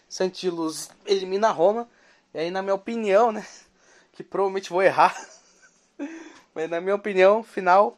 Santos 0.09 0.40
de 0.40 0.49
Luz 0.49 0.88
elimina 1.05 1.49
a 1.49 1.53
Roma. 1.53 1.87
E 2.33 2.38
aí, 2.38 2.51
na 2.51 2.62
minha 2.62 2.75
opinião, 2.75 3.31
né? 3.31 3.47
Que 4.21 4.29
provavelmente 4.29 4.69
vou 4.69 4.83
errar. 4.83 5.17
Mas 6.55 6.69
na 6.69 6.79
minha 6.79 6.95
opinião, 6.95 7.43
final 7.43 7.97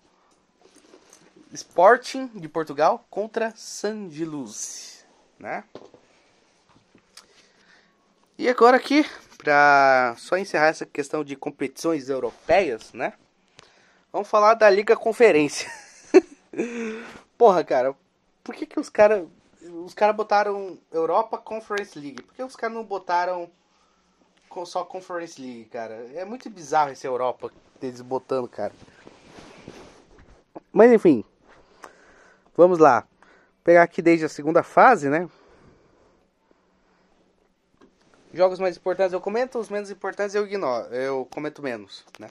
Sporting 1.53 2.29
de 2.29 2.49
Portugal 2.49 3.05
contra 3.11 3.53
San 3.57 4.07
de 4.07 4.25
Luz 4.25 5.05
né? 5.37 5.65
E 8.39 8.49
agora 8.49 8.77
aqui, 8.77 9.05
para 9.37 10.15
só 10.17 10.37
encerrar 10.37 10.69
essa 10.69 10.87
questão 10.87 11.25
de 11.25 11.35
competições 11.35 12.09
europeias, 12.09 12.93
né? 12.93 13.15
Vamos 14.13 14.29
falar 14.29 14.55
da 14.55 14.71
Liga 14.71 14.95
Conferência. 14.97 15.69
Porra, 17.37 17.65
cara, 17.65 17.97
por 18.45 18.55
que 18.55 18.65
que 18.65 18.79
os 18.79 18.89
caras 18.89 19.27
os 19.85 19.95
caras 19.95 20.15
botaram 20.15 20.79
Europa 20.93 21.37
Conference 21.39 21.99
League? 21.99 22.23
Por 22.23 22.35
que 22.35 22.43
os 22.45 22.55
caras 22.55 22.77
não 22.77 22.85
botaram 22.85 23.51
só 24.67 24.85
Conference 24.85 25.41
League, 25.41 25.65
cara? 25.67 25.95
É 26.15 26.25
muito 26.25 26.49
bizarro 26.51 26.91
esse 26.91 27.07
Europa 27.07 27.51
eles 27.81 28.01
botando, 28.01 28.49
cara. 28.49 28.73
Mas 30.73 30.93
enfim, 30.93 31.25
vamos 32.57 32.79
lá 32.79 33.07
pegar 33.65 33.83
aqui 33.83 34.01
desde 34.01 34.25
a 34.25 34.29
segunda 34.29 34.63
fase, 34.63 35.09
né? 35.09 35.29
Jogos 38.33 38.59
mais 38.59 38.77
importantes 38.77 39.13
eu 39.13 39.21
comento, 39.21 39.59
os 39.59 39.69
menos 39.69 39.91
importantes 39.91 40.35
eu 40.35 40.47
ignoro, 40.47 40.95
eu 40.95 41.27
comento 41.31 41.63
menos, 41.63 42.05
né? 42.19 42.31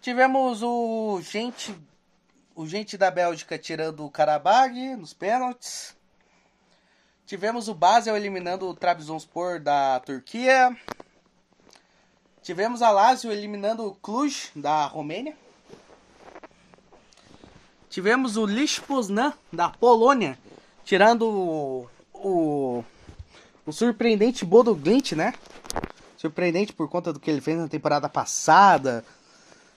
Tivemos 0.00 0.62
o 0.62 1.20
gente 1.20 1.76
o 2.54 2.66
gente 2.66 2.96
da 2.96 3.10
Bélgica 3.10 3.58
tirando 3.58 4.04
o 4.04 4.10
Karabag 4.10 4.96
nos 4.96 5.12
pênaltis. 5.12 5.95
Tivemos 7.26 7.66
o 7.66 7.74
Basel 7.74 8.16
eliminando 8.16 8.68
o 8.68 8.74
Trabzonspor 8.74 9.58
da 9.58 9.98
Turquia. 9.98 10.76
Tivemos 12.40 12.82
a 12.82 12.90
Lazio 12.92 13.32
eliminando 13.32 13.84
o 13.84 13.96
Cluj 13.96 14.52
da 14.54 14.86
Romênia. 14.86 15.36
Tivemos 17.90 18.36
o 18.36 18.44
Lech 18.44 18.80
Poznan 18.80 19.32
da 19.52 19.68
Polônia, 19.68 20.38
tirando 20.84 21.28
o, 21.28 21.90
o, 22.14 22.84
o 23.66 23.72
surpreendente 23.72 24.44
Bodo 24.44 24.72
Glint, 24.72 25.12
né? 25.12 25.34
Surpreendente 26.16 26.72
por 26.72 26.88
conta 26.88 27.12
do 27.12 27.18
que 27.18 27.28
ele 27.28 27.40
fez 27.40 27.58
na 27.58 27.66
temporada 27.66 28.08
passada, 28.08 29.04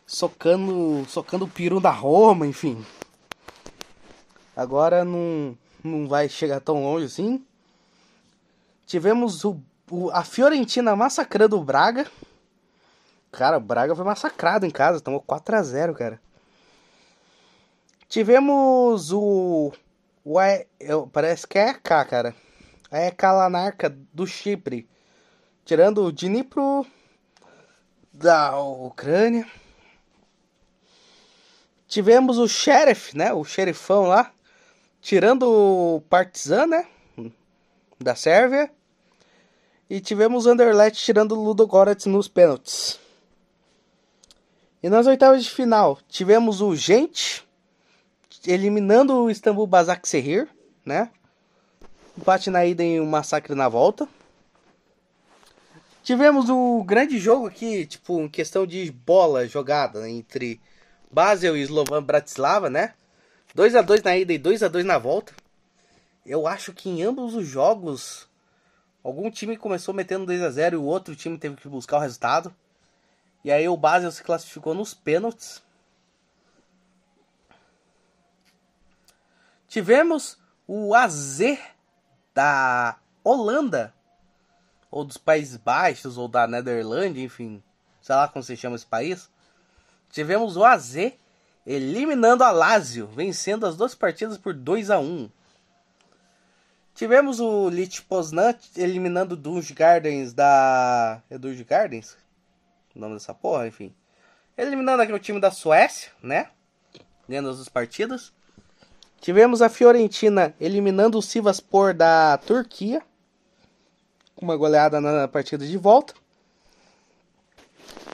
socando, 0.06 1.04
socando 1.10 1.46
o 1.46 1.50
peru 1.50 1.80
da 1.80 1.90
Roma, 1.90 2.46
enfim. 2.46 2.86
Agora 4.56 5.04
não, 5.04 5.58
não 5.84 6.08
vai 6.08 6.30
chegar 6.30 6.60
tão 6.60 6.84
longe 6.84 7.06
assim. 7.06 7.46
Tivemos 8.86 9.44
o, 9.46 9.60
o, 9.90 10.10
a 10.12 10.24
Fiorentina 10.24 10.96
massacrando 10.96 11.58
o 11.58 11.64
Braga. 11.64 12.10
Cara, 13.32 13.58
o 13.58 13.62
Braga 13.62 13.96
foi 13.96 14.04
massacrado 14.04 14.66
em 14.66 14.72
casa, 14.72 15.00
tomou 15.00 15.22
4 15.22 15.56
a 15.56 15.64
0 15.64 15.94
cara. 15.94 16.20
Tivemos 18.08 19.12
o. 19.12 19.72
o 20.26 20.38
eu, 20.80 21.08
parece 21.08 21.46
que 21.48 21.60
é 21.60 21.70
EK, 21.70 21.82
cara. 22.10 22.36
A 22.92 23.02
EK 23.06 23.24
Lanarca 23.24 23.96
do 24.12 24.26
Chipre. 24.26 24.90
Tirando 25.64 26.04
o 26.04 26.12
Dnipro 26.12 26.86
da 28.12 28.60
Ucrânia. 28.60 29.48
Tivemos 31.88 32.40
o 32.40 32.48
Sheriff, 32.48 33.16
né? 33.16 33.32
O 33.32 33.44
xerifão 33.44 34.08
lá. 34.08 34.32
Tirando 35.02 35.44
o 35.44 36.02
Partizan, 36.10 36.68
né? 36.68 36.88
Da 38.00 38.16
Sérvia. 38.16 38.72
E 39.90 40.00
tivemos 40.00 40.46
o 40.46 40.52
Anderlecht 40.52 41.04
tirando 41.04 41.32
o 41.34 41.44
Ludogorets 41.44 42.06
nos 42.06 42.28
pênaltis. 42.28 43.00
E 44.82 44.90
nas 44.90 45.08
oitavas 45.08 45.44
de 45.44 45.50
final, 45.50 46.00
tivemos 46.08 46.62
o 46.62 46.76
Gente 46.76 47.48
eliminando 48.48 49.14
o 49.16 49.30
Istambul 49.30 49.68
Basaksehir, 49.68 50.48
né? 50.86 51.10
Empate 52.18 52.50
na 52.50 52.66
ida 52.66 52.84
e 52.84 53.00
um 53.00 53.06
massacre 53.06 53.56
na 53.56 53.68
volta. 53.68 54.08
Tivemos 56.04 56.50
o 56.50 56.84
grande 56.84 57.20
jogo 57.20 57.48
aqui, 57.48 57.86
tipo, 57.86 58.22
em 58.22 58.30
questão 58.30 58.66
de 58.66 58.92
bola 58.92 59.48
jogada 59.48 60.10
entre 60.10 60.60
Basel 61.12 61.58
e 61.58 61.62
Slovan 61.62 62.02
Bratislava, 62.02 62.70
né? 62.70 62.94
2 63.56 63.76
a 63.76 63.82
2 63.82 64.04
na 64.04 64.18
ida 64.18 64.34
e 64.34 64.38
2 64.38 64.64
a 64.64 64.68
2 64.68 64.86
na 64.86 64.98
volta. 64.98 65.34
Eu 66.26 66.48
acho 66.48 66.74
que 66.74 66.90
em 66.90 67.04
ambos 67.04 67.34
os 67.34 67.48
jogos 67.48 68.28
algum 69.04 69.32
time 69.32 69.58
começou 69.58 69.94
metendo 69.94 70.26
2 70.26 70.42
a 70.42 70.50
0 70.50 70.76
e 70.76 70.80
o 70.80 70.84
outro 70.84 71.16
time 71.16 71.38
teve 71.38 71.56
que 71.56 71.68
buscar 71.68 71.98
o 71.98 72.02
resultado. 72.02 72.54
E 73.44 73.52
aí 73.52 73.68
o 73.68 73.78
Basel 73.78 74.12
se 74.12 74.24
classificou 74.24 74.74
nos 74.74 74.94
pênaltis. 74.94 75.64
Tivemos 79.68 80.38
o 80.68 80.94
AZ 80.94 81.40
da 82.34 82.98
Holanda, 83.24 83.94
ou 84.92 85.06
dos 85.06 85.18
Países 85.18 85.58
Baixos, 85.58 86.18
ou 86.18 86.28
da 86.28 86.48
Netherlands, 86.48 87.22
enfim, 87.22 87.64
sei 88.02 88.16
lá 88.16 88.28
como 88.28 88.44
se 88.44 88.58
chama 88.58 88.76
esse 88.76 88.86
país. 88.86 89.30
Tivemos 90.10 90.58
o 90.58 90.64
AZ 90.64 90.96
eliminando 91.70 92.44
a 92.44 92.50
Lazio, 92.50 93.06
vencendo 93.06 93.64
as 93.68 93.78
duas 93.78 93.94
partidas 93.94 94.40
por 94.40 94.56
2 94.56 94.90
a 94.90 94.98
1. 94.98 95.30
Tivemos 96.96 97.40
o 97.40 97.70
Lich 97.70 98.02
Poznan 98.02 98.56
eliminando 98.76 99.36
Dunge 99.36 99.76
Gardens 99.76 100.34
da. 100.34 101.22
É 101.30 101.38
Dunge 101.38 101.64
Gardens? 101.64 102.18
O 102.96 103.00
nome 103.00 103.14
dessa 103.14 103.36
porra, 103.36 103.68
enfim. 103.68 103.94
Eliminando 104.58 105.04
aqui 105.04 105.14
o 105.14 105.20
time 105.20 105.40
da 105.40 105.52
Suécia, 105.52 106.12
né? 106.24 106.50
Ganhando 107.28 107.50
as 107.50 107.58
duas 107.58 107.70
partidas. 107.70 108.34
Tivemos 109.22 109.62
a 109.62 109.70
Fiorentina 109.70 110.56
eliminando 110.60 111.20
o 111.20 111.22
Sivaspor 111.22 111.94
da 111.94 112.38
Turquia. 112.40 113.04
Com 114.36 114.46
uma 114.46 114.58
goleada 114.58 115.00
na 115.00 115.28
partida 115.28 115.68
de 115.68 115.78
volta. 115.78 116.16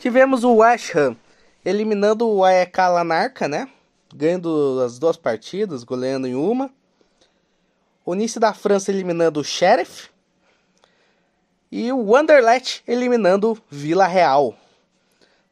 Tivemos 0.01 0.43
o 0.43 0.56
West 0.56 0.93
Ham 0.93 1.16
eliminando 1.66 2.30
o 2.30 2.45
AEK 2.45 2.78
Lanarca, 2.78 3.47
né? 3.47 3.68
Ganhando 4.13 4.82
as 4.86 4.99
duas 4.99 5.18
partidas, 5.18 5.84
goleando 5.84 6.28
em 6.28 6.36
uma. 6.36 6.70
O 8.05 8.13
Nice 8.13 8.39
da 8.39 8.53
França 8.53 8.91
eliminando 8.91 9.39
o 9.39 9.43
Sheriff. 9.43 10.09
E 11.72 11.91
o 11.91 12.11
Wanderlet 12.11 12.84
eliminando 12.88 13.61
Vila 13.70 14.05
Real. 14.05 14.55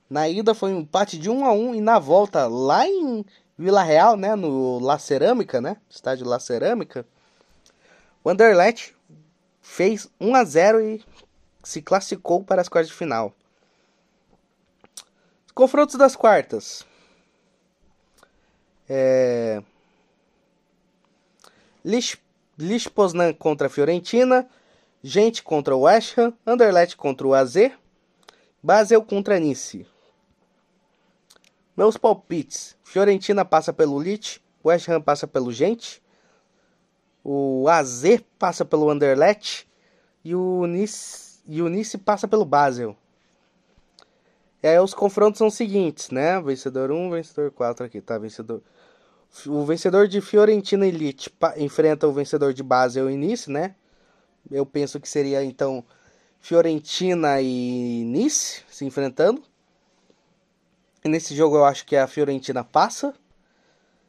Na 0.08 0.30
ida 0.30 0.54
foi 0.54 0.72
um 0.72 0.82
empate 0.82 1.18
de 1.18 1.30
1 1.30 1.46
a 1.46 1.52
1 1.52 1.76
e 1.76 1.82
na 1.82 1.98
volta 1.98 2.46
lá 2.46 2.88
em 2.88 3.26
Vila 3.58 3.82
Real, 3.82 4.16
né, 4.16 4.36
no 4.36 4.78
La 4.80 5.00
Cerâmica, 5.00 5.60
né, 5.60 5.78
estádio 5.90 6.28
La 6.28 6.40
Cerâmica, 6.40 7.06
o 8.24 8.30
fez 9.62 10.08
1 10.20 10.36
a 10.36 10.44
0 10.44 10.82
e 10.82 11.04
se 11.64 11.82
classificou 11.82 12.44
para 12.44 12.62
as 12.62 12.70
quartas 12.70 12.90
de 12.90 12.96
final. 12.96 13.34
Confrontos 15.54 15.96
das 15.96 16.16
quartas. 16.16 16.86
É... 18.90 19.62
Lich, 21.86 22.18
Lich 22.58 22.90
Poznan 22.90 23.34
contra 23.34 23.68
a 23.68 23.70
Fiorentina. 23.70 24.50
Gente 25.04 25.44
contra 25.44 25.76
o 25.76 25.84
West 25.84 26.18
Ham. 26.18 26.34
Anderlecht 26.46 26.98
contra 26.98 27.28
o 27.28 27.34
AZ. 27.34 27.56
Basel 28.64 29.04
contra 29.04 29.40
Nice. 29.40 29.86
Meus 31.78 31.98
palpites. 31.98 32.76
Fiorentina 32.84 33.46
passa 33.46 33.72
pelo 33.72 34.00
Lich. 34.00 34.42
West 34.64 34.90
Ham 34.90 35.02
passa 35.02 35.28
pelo 35.28 35.52
Gente. 35.52 36.02
O 37.24 37.68
AZ 37.68 38.04
passa 38.40 38.66
pelo 38.66 38.90
Anderlecht. 38.90 39.68
E 40.26 40.34
o 40.34 40.66
Nice, 40.66 41.42
e 41.46 41.62
o 41.62 41.70
Nice 41.70 41.98
passa 41.98 42.28
pelo 42.28 42.46
Basel. 42.46 42.98
E 44.64 44.68
aí 44.68 44.80
os 44.80 44.94
confrontos 44.94 45.40
são 45.40 45.48
os 45.48 45.56
seguintes, 45.56 46.10
né? 46.10 46.40
Vencedor 46.42 46.90
1, 46.90 47.12
vencedor 47.12 47.52
4 47.52 47.86
aqui, 47.86 48.00
tá? 48.00 48.18
Vencedor. 48.18 48.64
O 49.46 49.66
vencedor 49.66 50.08
de 50.08 50.22
Fiorentina 50.22 50.88
Elite 50.88 51.30
enfrenta 51.58 52.08
o 52.08 52.14
vencedor 52.14 52.54
de 52.54 52.64
Basel 52.64 53.10
e 53.10 53.18
Nice, 53.18 53.52
né? 53.52 53.76
Eu 54.50 54.66
penso 54.66 55.02
que 55.02 55.10
seria 55.10 55.44
então 55.44 55.84
Fiorentina 56.40 57.42
e 57.42 58.06
Nice 58.06 58.64
se 58.70 58.86
enfrentando. 58.86 59.44
E 61.04 61.10
nesse 61.10 61.36
jogo 61.36 61.58
eu 61.58 61.66
acho 61.66 61.86
que 61.86 61.98
a 61.98 62.08
Fiorentina 62.08 62.64
passa. 62.64 63.14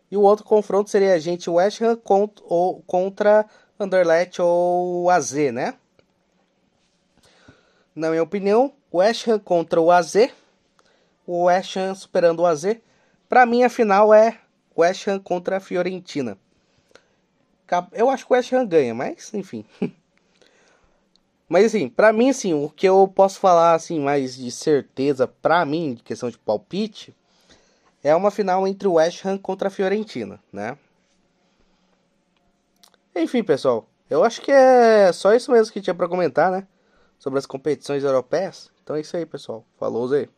E 0.09 0.17
o 0.17 0.21
outro 0.21 0.45
confronto 0.45 0.89
seria 0.89 1.15
a 1.15 1.19
gente 1.19 1.51
West 1.51 1.81
Ham 1.81 1.97
contra, 1.97 2.45
ou, 2.47 2.81
contra 2.83 3.45
Anderlecht 3.77 4.41
ou 4.41 5.11
AZ, 5.11 5.33
né? 5.53 5.75
Na 7.93 8.11
minha 8.11 8.23
opinião, 8.23 8.73
West 8.93 9.27
Ham 9.27 9.41
contra 9.41 9.81
o 9.81 9.91
AZ 9.91 10.15
o 11.27 11.45
West 11.45 11.77
Ham 11.77 11.95
superando 11.95 12.41
o 12.41 12.47
AZ. 12.47 12.77
Para 13.29 13.47
mim, 13.47 13.63
a 13.63 13.69
final 13.69 14.13
é 14.13 14.39
West 14.77 15.07
Ham 15.09 15.19
contra 15.19 15.57
a 15.57 15.61
Fiorentina. 15.61 16.39
Eu 17.93 18.11
acho 18.11 18.27
que 18.27 18.33
o 18.33 18.37
West 18.37 18.53
Ham 18.53 18.67
ganha, 18.67 18.95
mas 18.95 19.33
enfim. 19.35 19.65
mas 21.49 21.67
assim, 21.67 21.89
para 21.89 22.13
mim, 22.13 22.31
assim, 22.31 22.53
o 22.53 22.69
que 22.69 22.87
eu 22.87 23.09
posso 23.09 23.41
falar 23.41 23.75
assim 23.75 23.99
mais 24.01 24.37
de 24.37 24.51
certeza 24.51 25.27
para 25.27 25.65
mim, 25.65 25.95
de 25.95 26.03
questão 26.03 26.31
de 26.31 26.39
palpite, 26.39 27.15
é 28.03 28.15
uma 28.15 28.31
final 28.31 28.69
entre 28.69 28.87
o 28.87 28.95
West 28.95 29.25
Ham 29.25 29.39
contra 29.39 29.69
a 29.69 29.71
Fiorentina, 29.71 30.39
né? 30.53 30.77
Enfim, 33.17 33.43
pessoal, 33.43 33.89
eu 34.11 34.23
acho 34.25 34.43
que 34.43 34.51
é 34.51 35.11
só 35.13 35.33
isso 35.35 35.51
mesmo 35.51 35.73
que 35.73 35.81
tinha 35.81 35.95
para 35.95 36.09
comentar, 36.09 36.51
né? 36.51 36.67
Sobre 37.19 37.39
as 37.39 37.47
competições 37.47 38.05
europeias. 38.05 38.71
Então 38.83 38.97
é 38.97 39.01
isso 39.01 39.17
aí, 39.17 39.25
pessoal. 39.25 39.65
Falou, 39.79 40.07
Zé. 40.09 40.29